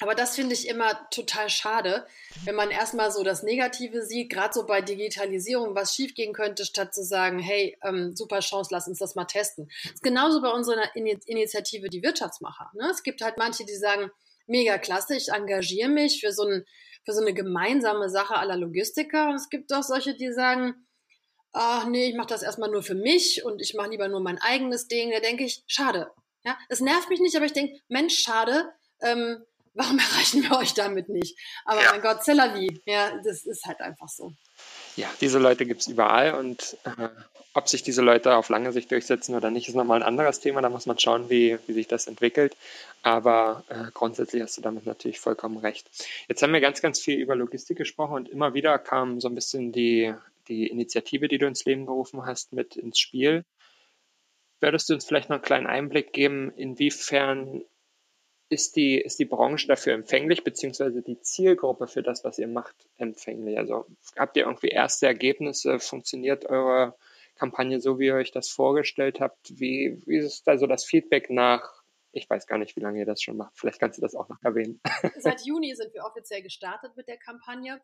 Aber 0.00 0.14
das 0.14 0.34
finde 0.34 0.54
ich 0.54 0.68
immer 0.68 1.08
total 1.10 1.48
schade, 1.50 2.06
wenn 2.44 2.54
man 2.54 2.70
erstmal 2.70 3.12
so 3.12 3.22
das 3.22 3.42
Negative 3.42 4.02
sieht, 4.04 4.30
gerade 4.30 4.54
so 4.54 4.66
bei 4.66 4.80
Digitalisierung, 4.80 5.74
was 5.74 5.94
schiefgehen 5.94 6.32
könnte, 6.32 6.64
statt 6.64 6.94
zu 6.94 7.04
sagen, 7.04 7.38
hey, 7.38 7.76
ähm, 7.82 8.16
super 8.16 8.40
Chance, 8.40 8.70
lass 8.72 8.88
uns 8.88 8.98
das 8.98 9.14
mal 9.14 9.26
testen. 9.26 9.70
Das 9.82 9.92
ist 9.92 10.02
genauso 10.02 10.40
bei 10.40 10.50
unserer 10.50 10.94
Initiative 10.96 11.88
die 11.88 12.02
Wirtschaftsmacher. 12.02 12.70
Ne? 12.74 12.88
Es 12.90 13.02
gibt 13.02 13.20
halt 13.20 13.36
manche, 13.36 13.64
die 13.64 13.76
sagen, 13.76 14.10
mega 14.46 14.78
klasse, 14.78 15.16
ich 15.16 15.28
engagiere 15.28 15.88
mich 15.88 16.20
für 16.20 16.32
so, 16.32 16.44
ein, 16.44 16.64
für 17.04 17.12
so 17.12 17.20
eine 17.20 17.34
gemeinsame 17.34 18.08
Sache 18.08 18.36
aller 18.36 18.56
Logistiker. 18.56 19.28
Und 19.28 19.36
es 19.36 19.48
gibt 19.48 19.72
auch 19.72 19.82
solche, 19.82 20.16
die 20.16 20.32
sagen, 20.32 20.86
ach 21.52 21.86
nee, 21.86 22.08
ich 22.08 22.16
mache 22.16 22.28
das 22.28 22.42
erstmal 22.42 22.70
nur 22.70 22.82
für 22.82 22.94
mich 22.94 23.44
und 23.44 23.60
ich 23.60 23.74
mache 23.74 23.90
lieber 23.90 24.08
nur 24.08 24.20
mein 24.20 24.38
eigenes 24.38 24.88
Ding. 24.88 25.10
Da 25.10 25.20
denke 25.20 25.44
ich, 25.44 25.62
schade. 25.66 26.10
Ja, 26.44 26.58
es 26.68 26.80
nervt 26.80 27.08
mich 27.08 27.20
nicht, 27.20 27.36
aber 27.36 27.46
ich 27.46 27.52
denke, 27.52 27.78
Mensch, 27.88 28.18
schade. 28.18 28.70
Ähm, 29.00 29.44
warum 29.72 29.98
erreichen 30.10 30.42
wir 30.42 30.58
euch 30.58 30.74
damit 30.74 31.08
nicht? 31.08 31.38
Aber 31.64 31.82
ja. 31.82 31.92
mein 31.92 32.02
Gott, 32.02 32.22
c'est 32.22 32.34
la 32.34 32.54
vie. 32.54 32.82
Ja, 32.86 33.18
das 33.22 33.44
ist 33.44 33.64
halt 33.64 33.80
einfach 33.80 34.08
so. 34.08 34.32
Ja, 34.96 35.08
diese 35.20 35.38
Leute 35.38 35.66
gibt 35.66 35.80
es 35.80 35.88
überall 35.88 36.34
und 36.34 36.76
äh, 36.84 37.08
ob 37.52 37.68
sich 37.68 37.82
diese 37.82 38.02
Leute 38.02 38.36
auf 38.36 38.48
lange 38.48 38.72
Sicht 38.72 38.90
durchsetzen 38.90 39.34
oder 39.34 39.50
nicht, 39.50 39.68
ist 39.68 39.74
nochmal 39.74 40.00
ein 40.00 40.06
anderes 40.06 40.40
Thema. 40.40 40.60
Da 40.60 40.68
muss 40.68 40.86
man 40.86 40.98
schauen, 40.98 41.30
wie, 41.30 41.58
wie 41.66 41.72
sich 41.72 41.86
das 41.86 42.08
entwickelt. 42.08 42.56
Aber 43.02 43.64
äh, 43.68 43.90
grundsätzlich 43.92 44.42
hast 44.42 44.56
du 44.56 44.60
damit 44.60 44.86
natürlich 44.86 45.20
vollkommen 45.20 45.58
recht. 45.58 45.88
Jetzt 46.28 46.42
haben 46.42 46.52
wir 46.52 46.60
ganz, 46.60 46.82
ganz 46.82 47.00
viel 47.00 47.18
über 47.18 47.36
Logistik 47.36 47.78
gesprochen 47.78 48.14
und 48.14 48.28
immer 48.28 48.54
wieder 48.54 48.78
kam 48.78 49.20
so 49.20 49.28
ein 49.28 49.34
bisschen 49.36 49.70
die, 49.72 50.14
die 50.48 50.66
Initiative, 50.66 51.28
die 51.28 51.38
du 51.38 51.46
ins 51.46 51.64
Leben 51.64 51.86
gerufen 51.86 52.26
hast, 52.26 52.52
mit 52.52 52.76
ins 52.76 52.98
Spiel. 52.98 53.44
Würdest 54.60 54.88
du 54.88 54.94
uns 54.94 55.04
vielleicht 55.04 55.28
noch 55.28 55.36
einen 55.36 55.44
kleinen 55.44 55.66
Einblick 55.66 56.12
geben, 56.12 56.52
inwiefern 56.56 57.62
ist 58.48 58.76
die, 58.76 58.98
ist 59.00 59.18
die 59.18 59.24
Branche 59.24 59.66
dafür 59.66 59.94
empfänglich, 59.94 60.44
beziehungsweise 60.44 61.02
die 61.02 61.20
Zielgruppe 61.20 61.86
für 61.86 62.02
das, 62.02 62.24
was 62.24 62.38
ihr 62.38 62.48
macht, 62.48 62.74
empfänglich? 62.98 63.58
Also 63.58 63.86
habt 64.16 64.36
ihr 64.36 64.44
irgendwie 64.44 64.68
erste 64.68 65.06
Ergebnisse? 65.06 65.78
Funktioniert 65.80 66.46
eure 66.46 66.94
Kampagne 67.36 67.80
so, 67.80 67.98
wie 67.98 68.06
ihr 68.06 68.14
euch 68.14 68.32
das 68.32 68.48
vorgestellt 68.48 69.20
habt? 69.20 69.58
Wie, 69.58 70.02
wie 70.06 70.18
ist 70.18 70.46
da 70.46 70.58
so 70.58 70.66
das 70.66 70.84
Feedback 70.84 71.30
nach 71.30 71.83
ich 72.14 72.30
weiß 72.30 72.46
gar 72.46 72.58
nicht, 72.58 72.76
wie 72.76 72.80
lange 72.80 73.00
ihr 73.00 73.06
das 73.06 73.22
schon 73.22 73.36
macht. 73.36 73.58
Vielleicht 73.58 73.80
kannst 73.80 73.98
du 73.98 74.02
das 74.02 74.14
auch 74.14 74.28
noch 74.28 74.42
erwähnen. 74.42 74.80
Seit 75.18 75.44
Juni 75.44 75.74
sind 75.74 75.92
wir 75.92 76.04
offiziell 76.04 76.42
gestartet 76.42 76.96
mit 76.96 77.08
der 77.08 77.16
Kampagne. 77.16 77.80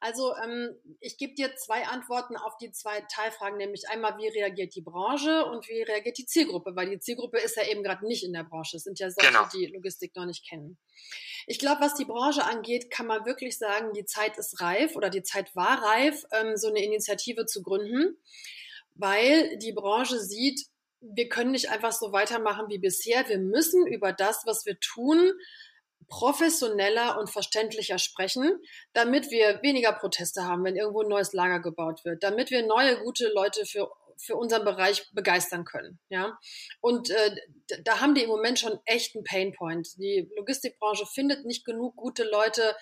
Also 0.00 0.34
ähm, 0.36 0.76
ich 1.00 1.18
gebe 1.18 1.34
dir 1.34 1.54
zwei 1.56 1.86
Antworten 1.86 2.36
auf 2.36 2.56
die 2.58 2.70
zwei 2.70 3.00
Teilfragen, 3.12 3.58
nämlich 3.58 3.88
einmal, 3.88 4.16
wie 4.18 4.28
reagiert 4.28 4.74
die 4.74 4.82
Branche 4.82 5.44
und 5.46 5.68
wie 5.68 5.82
reagiert 5.82 6.18
die 6.18 6.26
Zielgruppe, 6.26 6.76
weil 6.76 6.90
die 6.90 7.00
Zielgruppe 7.00 7.38
ist 7.38 7.56
ja 7.56 7.64
eben 7.66 7.82
gerade 7.82 8.06
nicht 8.06 8.24
in 8.24 8.32
der 8.32 8.44
Branche. 8.44 8.76
Es 8.76 8.84
sind 8.84 8.98
ja 8.98 9.10
solche, 9.10 9.30
genau. 9.30 9.48
die 9.52 9.66
Logistik 9.66 10.14
noch 10.16 10.26
nicht 10.26 10.48
kennen. 10.48 10.78
Ich 11.46 11.58
glaube, 11.58 11.80
was 11.80 11.94
die 11.94 12.04
Branche 12.04 12.44
angeht, 12.44 12.90
kann 12.90 13.06
man 13.06 13.26
wirklich 13.26 13.58
sagen, 13.58 13.92
die 13.94 14.04
Zeit 14.04 14.38
ist 14.38 14.60
reif 14.60 14.94
oder 14.94 15.10
die 15.10 15.22
Zeit 15.22 15.54
war 15.56 15.82
reif, 15.82 16.24
ähm, 16.32 16.56
so 16.56 16.68
eine 16.68 16.84
Initiative 16.84 17.46
zu 17.46 17.62
gründen, 17.62 18.16
weil 18.94 19.56
die 19.58 19.72
Branche 19.72 20.20
sieht, 20.20 20.71
wir 21.02 21.28
können 21.28 21.50
nicht 21.50 21.70
einfach 21.70 21.92
so 21.92 22.12
weitermachen 22.12 22.66
wie 22.68 22.78
bisher. 22.78 23.28
Wir 23.28 23.38
müssen 23.38 23.86
über 23.86 24.12
das, 24.12 24.42
was 24.46 24.64
wir 24.64 24.78
tun, 24.80 25.32
professioneller 26.08 27.18
und 27.18 27.30
verständlicher 27.30 27.98
sprechen, 27.98 28.60
damit 28.92 29.30
wir 29.30 29.60
weniger 29.62 29.92
Proteste 29.92 30.44
haben, 30.44 30.64
wenn 30.64 30.76
irgendwo 30.76 31.02
ein 31.02 31.08
neues 31.08 31.32
Lager 31.32 31.60
gebaut 31.60 32.04
wird, 32.04 32.22
damit 32.22 32.50
wir 32.50 32.66
neue 32.66 32.98
gute 33.02 33.28
Leute 33.34 33.66
für 33.66 33.90
für 34.18 34.36
unseren 34.36 34.64
Bereich 34.64 35.10
begeistern 35.12 35.64
können. 35.64 35.98
Ja? 36.08 36.38
Und 36.80 37.10
äh, 37.10 37.34
da 37.84 38.00
haben 38.00 38.14
die 38.14 38.22
im 38.22 38.28
Moment 38.28 38.58
schon 38.58 38.78
echt 38.84 39.16
einen 39.16 39.24
Painpoint. 39.24 39.96
Die 39.98 40.30
Logistikbranche 40.36 41.06
findet 41.06 41.44
nicht 41.44 41.64
genug 41.64 41.96
gute 41.96 42.22
Leute 42.24 42.76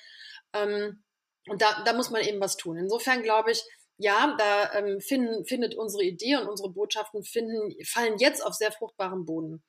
ähm, 0.53 1.03
und 1.47 1.63
da, 1.63 1.83
da 1.85 1.95
muss 1.95 2.11
man 2.11 2.23
eben 2.23 2.41
was 2.41 2.57
tun. 2.57 2.77
Insofern 2.77 3.23
glaube 3.23 3.53
ich, 3.53 3.63
ja, 4.01 4.35
da 4.39 4.73
ähm, 4.73 4.99
finden, 4.99 5.45
findet 5.45 5.75
unsere 5.75 6.03
Idee 6.03 6.37
und 6.37 6.49
unsere 6.49 6.73
Botschaften 6.73 7.23
finden, 7.23 7.75
fallen 7.85 8.17
jetzt 8.19 8.43
auf 8.45 8.55
sehr 8.55 8.73
fruchtbarem 8.73 9.27
Boden. 9.27 9.63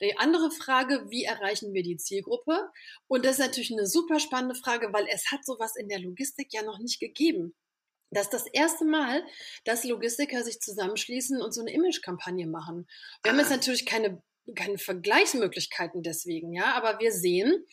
Die 0.00 0.16
andere 0.18 0.52
Frage, 0.52 1.04
wie 1.08 1.24
erreichen 1.24 1.74
wir 1.74 1.82
die 1.82 1.96
Zielgruppe? 1.96 2.70
Und 3.08 3.24
das 3.24 3.32
ist 3.32 3.46
natürlich 3.46 3.72
eine 3.72 3.88
super 3.88 4.20
spannende 4.20 4.54
Frage, 4.54 4.92
weil 4.92 5.08
es 5.12 5.32
hat 5.32 5.44
sowas 5.44 5.74
in 5.74 5.88
der 5.88 5.98
Logistik 5.98 6.52
ja 6.52 6.62
noch 6.62 6.78
nicht 6.78 7.00
gegeben. 7.00 7.56
Das 8.12 8.24
ist 8.24 8.34
das 8.34 8.46
erste 8.46 8.84
Mal, 8.84 9.24
dass 9.64 9.82
Logistiker 9.82 10.44
sich 10.44 10.60
zusammenschließen 10.60 11.42
und 11.42 11.52
so 11.52 11.62
eine 11.62 11.72
Image-Kampagne 11.72 12.46
machen. 12.46 12.86
Wir 13.24 13.32
haben 13.32 13.38
jetzt 13.40 13.50
natürlich 13.50 13.84
keine 13.84 14.22
keine 14.56 14.78
Vergleichsmöglichkeiten 14.78 16.02
deswegen, 16.02 16.52
ja, 16.52 16.74
aber 16.74 16.98
wir 16.98 17.12
sehen, 17.12 17.64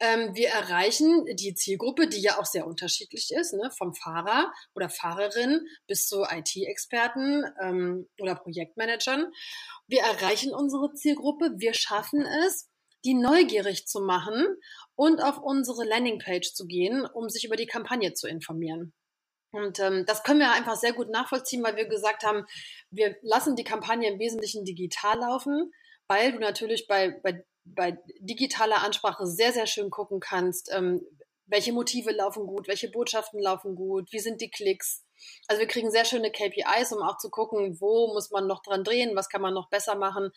ähm, 0.00 0.34
wir 0.34 0.48
erreichen 0.48 1.24
die 1.36 1.54
Zielgruppe, 1.54 2.08
die 2.08 2.20
ja 2.20 2.38
auch 2.38 2.44
sehr 2.44 2.66
unterschiedlich 2.66 3.30
ist, 3.30 3.54
ne, 3.54 3.70
vom 3.76 3.94
Fahrer 3.94 4.52
oder 4.74 4.88
Fahrerin 4.88 5.66
bis 5.86 6.06
zu 6.08 6.24
IT-Experten 6.24 7.44
ähm, 7.62 8.08
oder 8.20 8.34
Projektmanagern. 8.34 9.32
Wir 9.86 10.02
erreichen 10.02 10.52
unsere 10.52 10.92
Zielgruppe, 10.94 11.52
wir 11.58 11.74
schaffen 11.74 12.26
es, 12.44 12.68
die 13.04 13.14
neugierig 13.14 13.86
zu 13.86 14.00
machen 14.00 14.46
und 14.96 15.22
auf 15.22 15.38
unsere 15.38 15.84
Landingpage 15.84 16.52
zu 16.54 16.66
gehen, 16.66 17.06
um 17.06 17.28
sich 17.28 17.44
über 17.44 17.56
die 17.56 17.66
Kampagne 17.66 18.14
zu 18.14 18.26
informieren. 18.26 18.92
Und 19.52 19.78
ähm, 19.78 20.04
das 20.06 20.24
können 20.24 20.40
wir 20.40 20.52
einfach 20.52 20.76
sehr 20.76 20.92
gut 20.92 21.08
nachvollziehen, 21.08 21.62
weil 21.62 21.76
wir 21.76 21.86
gesagt 21.86 22.24
haben, 22.24 22.44
wir 22.90 23.16
lassen 23.22 23.54
die 23.54 23.64
Kampagne 23.64 24.10
im 24.10 24.18
Wesentlichen 24.18 24.64
digital 24.64 25.18
laufen 25.20 25.72
weil 26.08 26.32
du 26.32 26.38
natürlich 26.38 26.86
bei, 26.86 27.20
bei, 27.22 27.44
bei 27.64 27.98
digitaler 28.20 28.82
Ansprache 28.82 29.26
sehr, 29.26 29.52
sehr 29.52 29.66
schön 29.66 29.90
gucken 29.90 30.20
kannst, 30.20 30.70
ähm, 30.72 31.02
welche 31.46 31.72
Motive 31.72 32.10
laufen 32.10 32.46
gut, 32.46 32.68
welche 32.68 32.90
Botschaften 32.90 33.40
laufen 33.40 33.76
gut, 33.76 34.12
wie 34.12 34.18
sind 34.18 34.40
die 34.40 34.50
Klicks. 34.50 35.04
Also 35.48 35.60
wir 35.60 35.68
kriegen 35.68 35.90
sehr 35.90 36.04
schöne 36.04 36.30
KPIs, 36.30 36.92
um 36.92 37.02
auch 37.02 37.18
zu 37.18 37.30
gucken, 37.30 37.80
wo 37.80 38.12
muss 38.12 38.30
man 38.30 38.46
noch 38.46 38.62
dran 38.62 38.84
drehen, 38.84 39.16
was 39.16 39.28
kann 39.28 39.40
man 39.40 39.54
noch 39.54 39.70
besser 39.70 39.94
machen. 39.94 40.30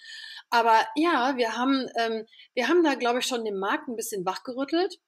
Aber 0.50 0.88
ja, 0.96 1.36
wir 1.36 1.58
haben, 1.58 1.88
ähm, 1.98 2.26
wir 2.54 2.68
haben 2.68 2.84
da, 2.84 2.96
glaube 2.96 3.20
ich, 3.20 3.26
schon 3.26 3.44
den 3.44 3.58
Markt 3.58 3.88
ein 3.88 3.96
bisschen 3.96 4.26
wachgerüttelt. 4.26 5.00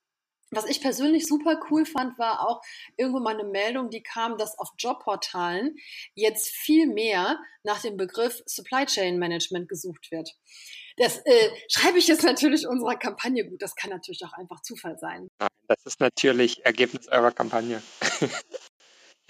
Was 0.54 0.66
ich 0.66 0.82
persönlich 0.82 1.28
super 1.28 1.62
cool 1.70 1.86
fand, 1.86 2.20
war 2.20 2.48
auch 2.48 2.62
irgendwo 2.98 3.20
mal 3.20 3.34
eine 3.34 3.48
Meldung, 3.48 3.90
die 3.90 4.04
kam, 4.04 4.38
dass 4.38 4.60
auf 4.60 4.70
Jobportalen 4.78 5.78
jetzt 6.14 6.50
viel 6.50 6.88
mehr 6.88 7.40
nach 7.64 7.82
dem 7.82 7.96
Begriff 7.96 8.42
Supply 8.46 8.86
Chain 8.86 9.18
Management 9.18 9.70
gesucht 9.70 10.12
wird. 10.12 10.30
Das 10.98 11.20
äh, 11.26 11.50
schreibe 11.70 12.00
ich 12.00 12.08
jetzt 12.08 12.24
natürlich 12.24 12.68
unserer 12.68 12.98
Kampagne 12.98 13.48
gut. 13.48 13.62
Das 13.62 13.76
kann 13.76 13.92
natürlich 13.92 14.22
auch 14.26 14.34
einfach 14.34 14.62
Zufall 14.62 14.98
sein. 15.00 15.28
Das 15.68 15.78
ist 15.86 16.02
natürlich 16.02 16.66
Ergebnis 16.66 17.08
eurer 17.08 17.32
Kampagne. 17.32 17.82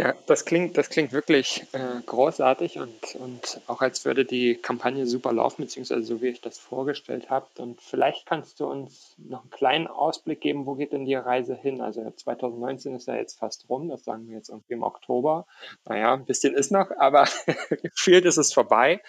Ja, 0.02 0.16
das 0.26 0.46
klingt, 0.46 0.80
das 0.80 0.90
klingt 0.90 1.12
wirklich 1.12 1.64
äh, 1.74 2.02
großartig 2.04 2.80
und, 2.80 3.16
und 3.20 3.62
auch 3.68 3.82
als 3.82 4.04
würde 4.04 4.26
die 4.26 4.56
Kampagne 4.56 5.06
super 5.06 5.32
laufen, 5.32 5.62
beziehungsweise 5.62 6.02
so 6.02 6.24
wie 6.24 6.30
ich 6.30 6.42
das 6.42 6.58
vorgestellt 6.58 7.30
habe. 7.30 7.48
Und 7.60 7.80
vielleicht 7.80 8.26
kannst 8.26 8.60
du 8.60 8.66
uns 8.66 9.14
noch 9.20 9.42
einen 9.42 9.52
kleinen 9.52 9.86
Ausblick 9.86 10.42
geben, 10.42 10.66
wo 10.66 10.74
geht 10.74 10.92
denn 10.92 11.06
die 11.06 11.14
Reise 11.14 11.54
hin? 11.54 11.82
Also 11.82 12.10
2019 12.10 12.96
ist 12.96 13.08
ja 13.10 13.16
jetzt 13.16 13.38
fast 13.38 13.70
rum, 13.70 13.90
das 13.90 14.04
sagen 14.04 14.28
wir 14.28 14.38
jetzt 14.38 14.50
irgendwie 14.50 14.74
im 14.74 14.82
Oktober. 14.82 15.46
Naja, 15.86 16.16
ein 16.16 16.26
bisschen 16.26 16.56
ist 16.56 16.72
noch, 16.72 16.90
aber 16.98 17.28
gefühlt 17.84 18.26
ist 18.26 18.38
es 18.38 18.52
vorbei. 18.52 19.04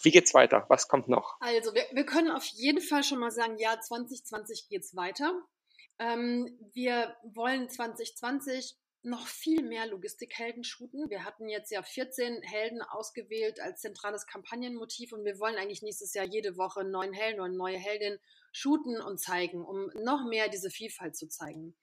Wie 0.00 0.12
geht's 0.12 0.34
weiter? 0.34 0.66
Was 0.68 0.86
kommt 0.86 1.08
noch? 1.08 1.34
Also 1.40 1.74
wir, 1.74 1.82
wir 1.90 2.06
können 2.06 2.30
auf 2.30 2.44
jeden 2.44 2.80
Fall 2.80 3.02
schon 3.02 3.18
mal 3.18 3.32
sagen, 3.32 3.56
ja, 3.58 3.80
2020 3.80 4.68
geht's 4.68 4.94
weiter. 4.94 5.32
Ähm, 5.98 6.56
wir 6.74 7.16
wollen 7.24 7.68
2020 7.68 8.76
noch 9.02 9.26
viel 9.26 9.62
mehr 9.62 9.86
Logistikhelden 9.86 10.64
shooten. 10.64 11.08
Wir 11.08 11.24
hatten 11.24 11.48
jetzt 11.48 11.70
ja 11.70 11.82
14 11.82 12.42
Helden 12.42 12.82
ausgewählt 12.82 13.60
als 13.60 13.80
zentrales 13.80 14.26
Kampagnenmotiv 14.26 15.12
und 15.12 15.24
wir 15.24 15.38
wollen 15.38 15.56
eigentlich 15.56 15.82
nächstes 15.82 16.14
Jahr 16.14 16.26
jede 16.26 16.56
Woche 16.56 16.80
einen 16.80 16.90
neuen 16.90 17.12
Helden 17.12 17.40
oder 17.40 17.46
eine 17.46 17.56
neue 17.56 17.78
Heldin 17.78 18.18
shooten 18.52 19.00
und 19.00 19.20
zeigen, 19.20 19.64
um 19.64 19.90
noch 20.02 20.24
mehr 20.28 20.48
diese 20.48 20.70
Vielfalt 20.70 21.16
zu 21.16 21.28
zeigen. 21.28 21.76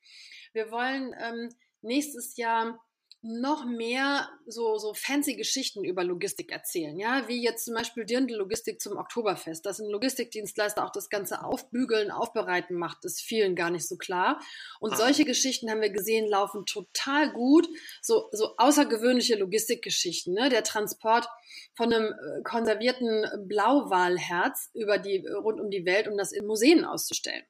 Wir 0.54 0.72
wollen 0.72 1.16
ähm, 1.20 1.56
nächstes 1.82 2.36
Jahr 2.38 2.85
noch 3.28 3.66
mehr 3.66 4.30
so, 4.46 4.78
so 4.78 4.94
fancy 4.94 5.36
Geschichten 5.36 5.84
über 5.84 6.04
Logistik 6.04 6.52
erzählen, 6.52 6.96
ja, 7.00 7.28
wie 7.28 7.42
jetzt 7.42 7.66
zum 7.66 7.74
Beispiel 7.74 8.06
Dirndl 8.06 8.36
Logistik 8.36 8.80
zum 8.80 8.98
Oktoberfest, 8.98 9.66
dass 9.66 9.80
ein 9.80 9.90
Logistikdienstleister 9.90 10.86
auch 10.86 10.92
das 10.92 11.10
Ganze 11.10 11.44
aufbügeln, 11.44 12.12
aufbereiten 12.12 12.78
macht, 12.78 13.04
ist 13.04 13.22
vielen 13.22 13.56
gar 13.56 13.72
nicht 13.72 13.88
so 13.88 13.98
klar. 13.98 14.40
Und 14.80 14.94
ah. 14.94 14.98
solche 14.98 15.26
Geschichten 15.26 15.72
haben 15.72 15.82
wir 15.82 15.90
gesehen, 15.90 16.30
laufen 16.30 16.68
total 16.68 17.32
gut, 17.34 17.68
so, 18.00 18.30
so 18.32 18.56
außergewöhnliche 18.58 19.36
Logistikgeschichten, 19.38 20.36
ne, 20.36 20.50
der 20.50 20.64
Transport 20.64 21.28
von 21.76 21.92
einem 21.92 22.14
äh, 22.14 22.44
konservierten 22.44 23.26
Blauwalherz 23.48 24.70
über 24.76 25.00
die, 25.00 25.26
rund 25.28 25.60
um 25.60 25.72
die 25.72 25.86
Welt, 25.86 26.08
um 26.08 26.16
das 26.16 26.32
in 26.32 26.46
Museen 26.46 26.86
auszustellen. 26.86 27.44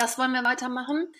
Das 0.00 0.16
wollen 0.16 0.32
wir 0.32 0.44
weitermachen. 0.44 1.12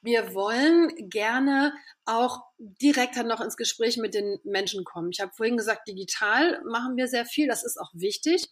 Wir 0.00 0.32
wollen 0.32 1.10
gerne 1.10 1.74
auch 2.06 2.40
direkt 2.56 3.14
dann 3.14 3.28
noch 3.28 3.42
ins 3.42 3.58
Gespräch 3.58 3.98
mit 3.98 4.14
den 4.14 4.38
Menschen 4.42 4.84
kommen. 4.84 5.10
Ich 5.12 5.20
habe 5.20 5.32
vorhin 5.36 5.58
gesagt, 5.58 5.86
digital 5.86 6.62
machen 6.64 6.96
wir 6.96 7.08
sehr 7.08 7.26
viel, 7.26 7.46
das 7.46 7.62
ist 7.62 7.78
auch 7.78 7.90
wichtig. 7.92 8.48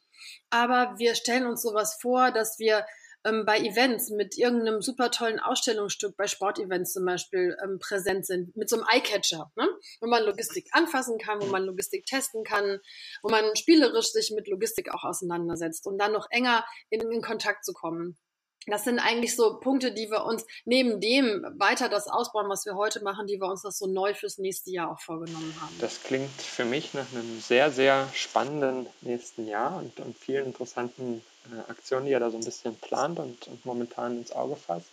Aber 0.50 0.96
wir 0.98 1.14
stellen 1.14 1.46
uns 1.46 1.62
sowas 1.62 1.96
vor, 1.98 2.30
dass 2.30 2.58
wir 2.58 2.84
ähm, 3.24 3.46
bei 3.46 3.58
Events 3.58 4.10
mit 4.10 4.36
irgendeinem 4.36 4.82
super 4.82 5.10
tollen 5.10 5.40
Ausstellungsstück, 5.40 6.14
bei 6.14 6.26
Sportevents 6.26 6.92
zum 6.92 7.06
Beispiel, 7.06 7.56
ähm, 7.64 7.78
präsent 7.78 8.26
sind, 8.26 8.54
mit 8.58 8.68
so 8.68 8.76
einem 8.76 8.86
Eyecatcher, 8.86 9.50
ne? 9.56 9.66
wo 10.02 10.08
man 10.08 10.24
Logistik 10.24 10.68
anfassen 10.72 11.16
kann, 11.16 11.40
wo 11.40 11.46
man 11.46 11.64
Logistik 11.64 12.04
testen 12.04 12.44
kann, 12.44 12.80
wo 13.22 13.30
man 13.30 13.56
spielerisch 13.56 14.12
sich 14.12 14.30
mit 14.36 14.46
Logistik 14.46 14.92
auch 14.92 15.04
auseinandersetzt, 15.04 15.86
um 15.86 15.96
dann 15.96 16.12
noch 16.12 16.26
enger 16.28 16.66
in, 16.90 17.00
in 17.00 17.22
Kontakt 17.22 17.64
zu 17.64 17.72
kommen. 17.72 18.18
Das 18.66 18.84
sind 18.84 18.98
eigentlich 18.98 19.34
so 19.36 19.58
Punkte, 19.58 19.92
die 19.92 20.10
wir 20.10 20.24
uns 20.24 20.46
neben 20.64 21.00
dem 21.00 21.44
weiter 21.56 21.88
das 21.88 22.08
ausbauen, 22.08 22.48
was 22.48 22.66
wir 22.66 22.74
heute 22.74 23.02
machen, 23.02 23.26
die 23.26 23.40
wir 23.40 23.48
uns 23.48 23.62
das 23.62 23.78
so 23.78 23.86
neu 23.86 24.12
fürs 24.12 24.38
nächste 24.38 24.70
Jahr 24.70 24.92
auch 24.92 25.00
vorgenommen 25.00 25.54
haben. 25.60 25.74
Das 25.80 26.02
klingt 26.02 26.30
für 26.30 26.64
mich 26.64 26.92
nach 26.92 27.10
einem 27.12 27.40
sehr, 27.40 27.70
sehr 27.70 28.08
spannenden 28.12 28.86
nächsten 29.00 29.46
Jahr 29.46 29.76
und, 29.78 29.98
und 30.00 30.16
vielen 30.16 30.46
interessanten 30.46 31.22
äh, 31.50 31.70
Aktionen, 31.70 32.04
die 32.04 32.12
ihr 32.12 32.20
da 32.20 32.30
so 32.30 32.36
ein 32.36 32.44
bisschen 32.44 32.76
plant 32.76 33.18
und, 33.18 33.48
und 33.48 33.64
momentan 33.64 34.18
ins 34.18 34.32
Auge 34.32 34.56
fasst. 34.56 34.90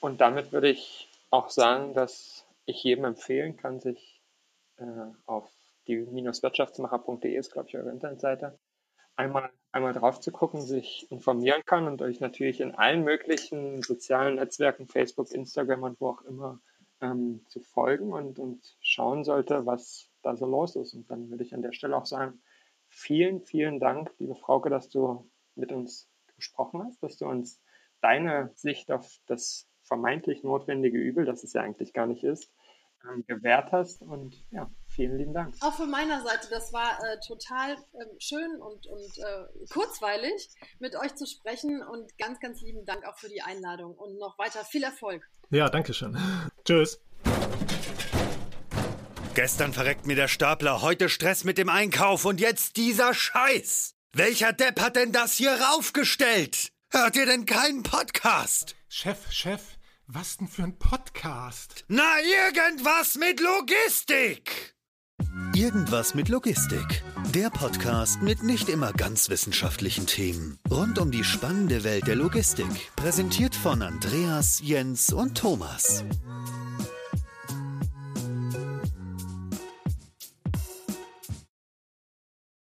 Und 0.00 0.20
damit 0.20 0.50
würde 0.50 0.70
ich 0.70 1.08
auch 1.30 1.50
sagen, 1.50 1.94
dass 1.94 2.44
ich 2.64 2.82
jedem 2.82 3.04
empfehlen 3.04 3.56
kann, 3.56 3.80
sich 3.80 4.20
äh, 4.78 4.84
auf 5.26 5.48
die-wirtschaftsmacher.de 5.86 7.34
ist, 7.34 7.52
glaube 7.52 7.68
ich, 7.68 7.76
eure 7.76 7.90
Internetseite, 7.90 8.58
einmal, 9.20 9.50
einmal 9.72 9.92
drauf 9.92 10.20
zu 10.20 10.32
gucken, 10.32 10.62
sich 10.62 11.10
informieren 11.10 11.62
kann 11.66 11.86
und 11.86 12.02
euch 12.02 12.20
natürlich 12.20 12.60
in 12.60 12.74
allen 12.74 13.04
möglichen 13.04 13.82
sozialen 13.82 14.36
Netzwerken, 14.36 14.86
Facebook, 14.86 15.30
Instagram 15.32 15.82
und 15.82 16.00
wo 16.00 16.08
auch 16.08 16.22
immer, 16.22 16.60
ähm, 17.00 17.44
zu 17.48 17.60
folgen 17.60 18.12
und, 18.12 18.38
und 18.38 18.76
schauen 18.80 19.24
sollte, 19.24 19.66
was, 19.66 20.10
da 20.22 20.36
so 20.36 20.46
los 20.46 20.76
ist. 20.76 20.94
Und 20.94 21.10
dann 21.10 21.30
würde 21.30 21.44
ich 21.44 21.54
an 21.54 21.62
der 21.62 21.72
Stelle 21.72 21.96
auch 21.96 22.06
sagen, 22.06 22.42
vielen, 22.88 23.40
vielen 23.40 23.80
Dank, 23.80 24.12
liebe 24.18 24.34
Frauke, 24.34 24.70
dass 24.70 24.88
du 24.88 25.30
mit 25.54 25.72
uns 25.72 26.10
gesprochen 26.36 26.82
hast, 26.84 27.02
dass 27.02 27.16
du 27.16 27.26
uns 27.26 27.60
deine 28.00 28.50
Sicht 28.54 28.90
auf 28.90 29.20
das 29.26 29.68
vermeintlich 29.82 30.42
notwendige 30.42 30.98
Übel, 30.98 31.24
das 31.24 31.42
es 31.44 31.52
ja 31.52 31.62
eigentlich 31.62 31.92
gar 31.92 32.06
nicht 32.06 32.24
ist, 32.24 32.52
ähm, 33.04 33.24
gewährt 33.26 33.72
hast. 33.72 34.02
Und 34.02 34.44
ja, 34.50 34.70
vielen 35.00 35.16
lieben 35.16 35.32
Dank. 35.32 35.54
Auch 35.60 35.74
von 35.74 35.90
meiner 35.90 36.22
Seite, 36.22 36.48
das 36.50 36.72
war 36.74 36.98
äh, 37.02 37.18
total 37.26 37.72
äh, 37.72 38.04
schön 38.18 38.60
und, 38.60 38.86
und 38.86 39.18
äh, 39.18 39.66
kurzweilig, 39.72 40.50
mit 40.78 40.94
euch 40.94 41.14
zu 41.14 41.26
sprechen. 41.26 41.82
Und 41.82 42.18
ganz, 42.18 42.38
ganz 42.40 42.60
lieben 42.60 42.84
Dank 42.84 43.06
auch 43.06 43.16
für 43.18 43.28
die 43.28 43.40
Einladung 43.40 43.94
und 43.94 44.18
noch 44.18 44.38
weiter 44.38 44.62
viel 44.64 44.82
Erfolg. 44.82 45.26
Ja, 45.50 45.68
danke 45.70 45.94
schön. 45.94 46.18
Tschüss. 46.66 47.00
Gestern 49.34 49.72
verreckt 49.72 50.06
mir 50.06 50.16
der 50.16 50.28
Stapler, 50.28 50.82
heute 50.82 51.08
Stress 51.08 51.44
mit 51.44 51.56
dem 51.56 51.70
Einkauf 51.70 52.26
und 52.26 52.40
jetzt 52.40 52.76
dieser 52.76 53.14
Scheiß. 53.14 53.94
Welcher 54.12 54.52
Depp 54.52 54.80
hat 54.80 54.96
denn 54.96 55.12
das 55.12 55.34
hier 55.34 55.52
raufgestellt? 55.52 56.72
Hört 56.90 57.16
ihr 57.16 57.26
denn 57.26 57.46
keinen 57.46 57.84
Podcast? 57.84 58.74
Chef, 58.88 59.30
Chef, 59.30 59.62
was 60.06 60.36
denn 60.36 60.48
für 60.48 60.64
ein 60.64 60.78
Podcast? 60.78 61.84
Na, 61.88 62.18
irgendwas 62.20 63.14
mit 63.14 63.40
Logistik! 63.40 64.74
Irgendwas 65.54 66.14
mit 66.14 66.28
Logistik. 66.28 67.02
Der 67.34 67.50
Podcast 67.50 68.22
mit 68.22 68.42
nicht 68.42 68.68
immer 68.68 68.92
ganz 68.92 69.28
wissenschaftlichen 69.30 70.06
Themen. 70.06 70.58
Rund 70.70 70.98
um 70.98 71.10
die 71.10 71.24
spannende 71.24 71.84
Welt 71.84 72.06
der 72.06 72.16
Logistik. 72.16 72.90
Präsentiert 72.96 73.54
von 73.54 73.82
Andreas, 73.82 74.60
Jens 74.62 75.12
und 75.12 75.36
Thomas. 75.36 76.04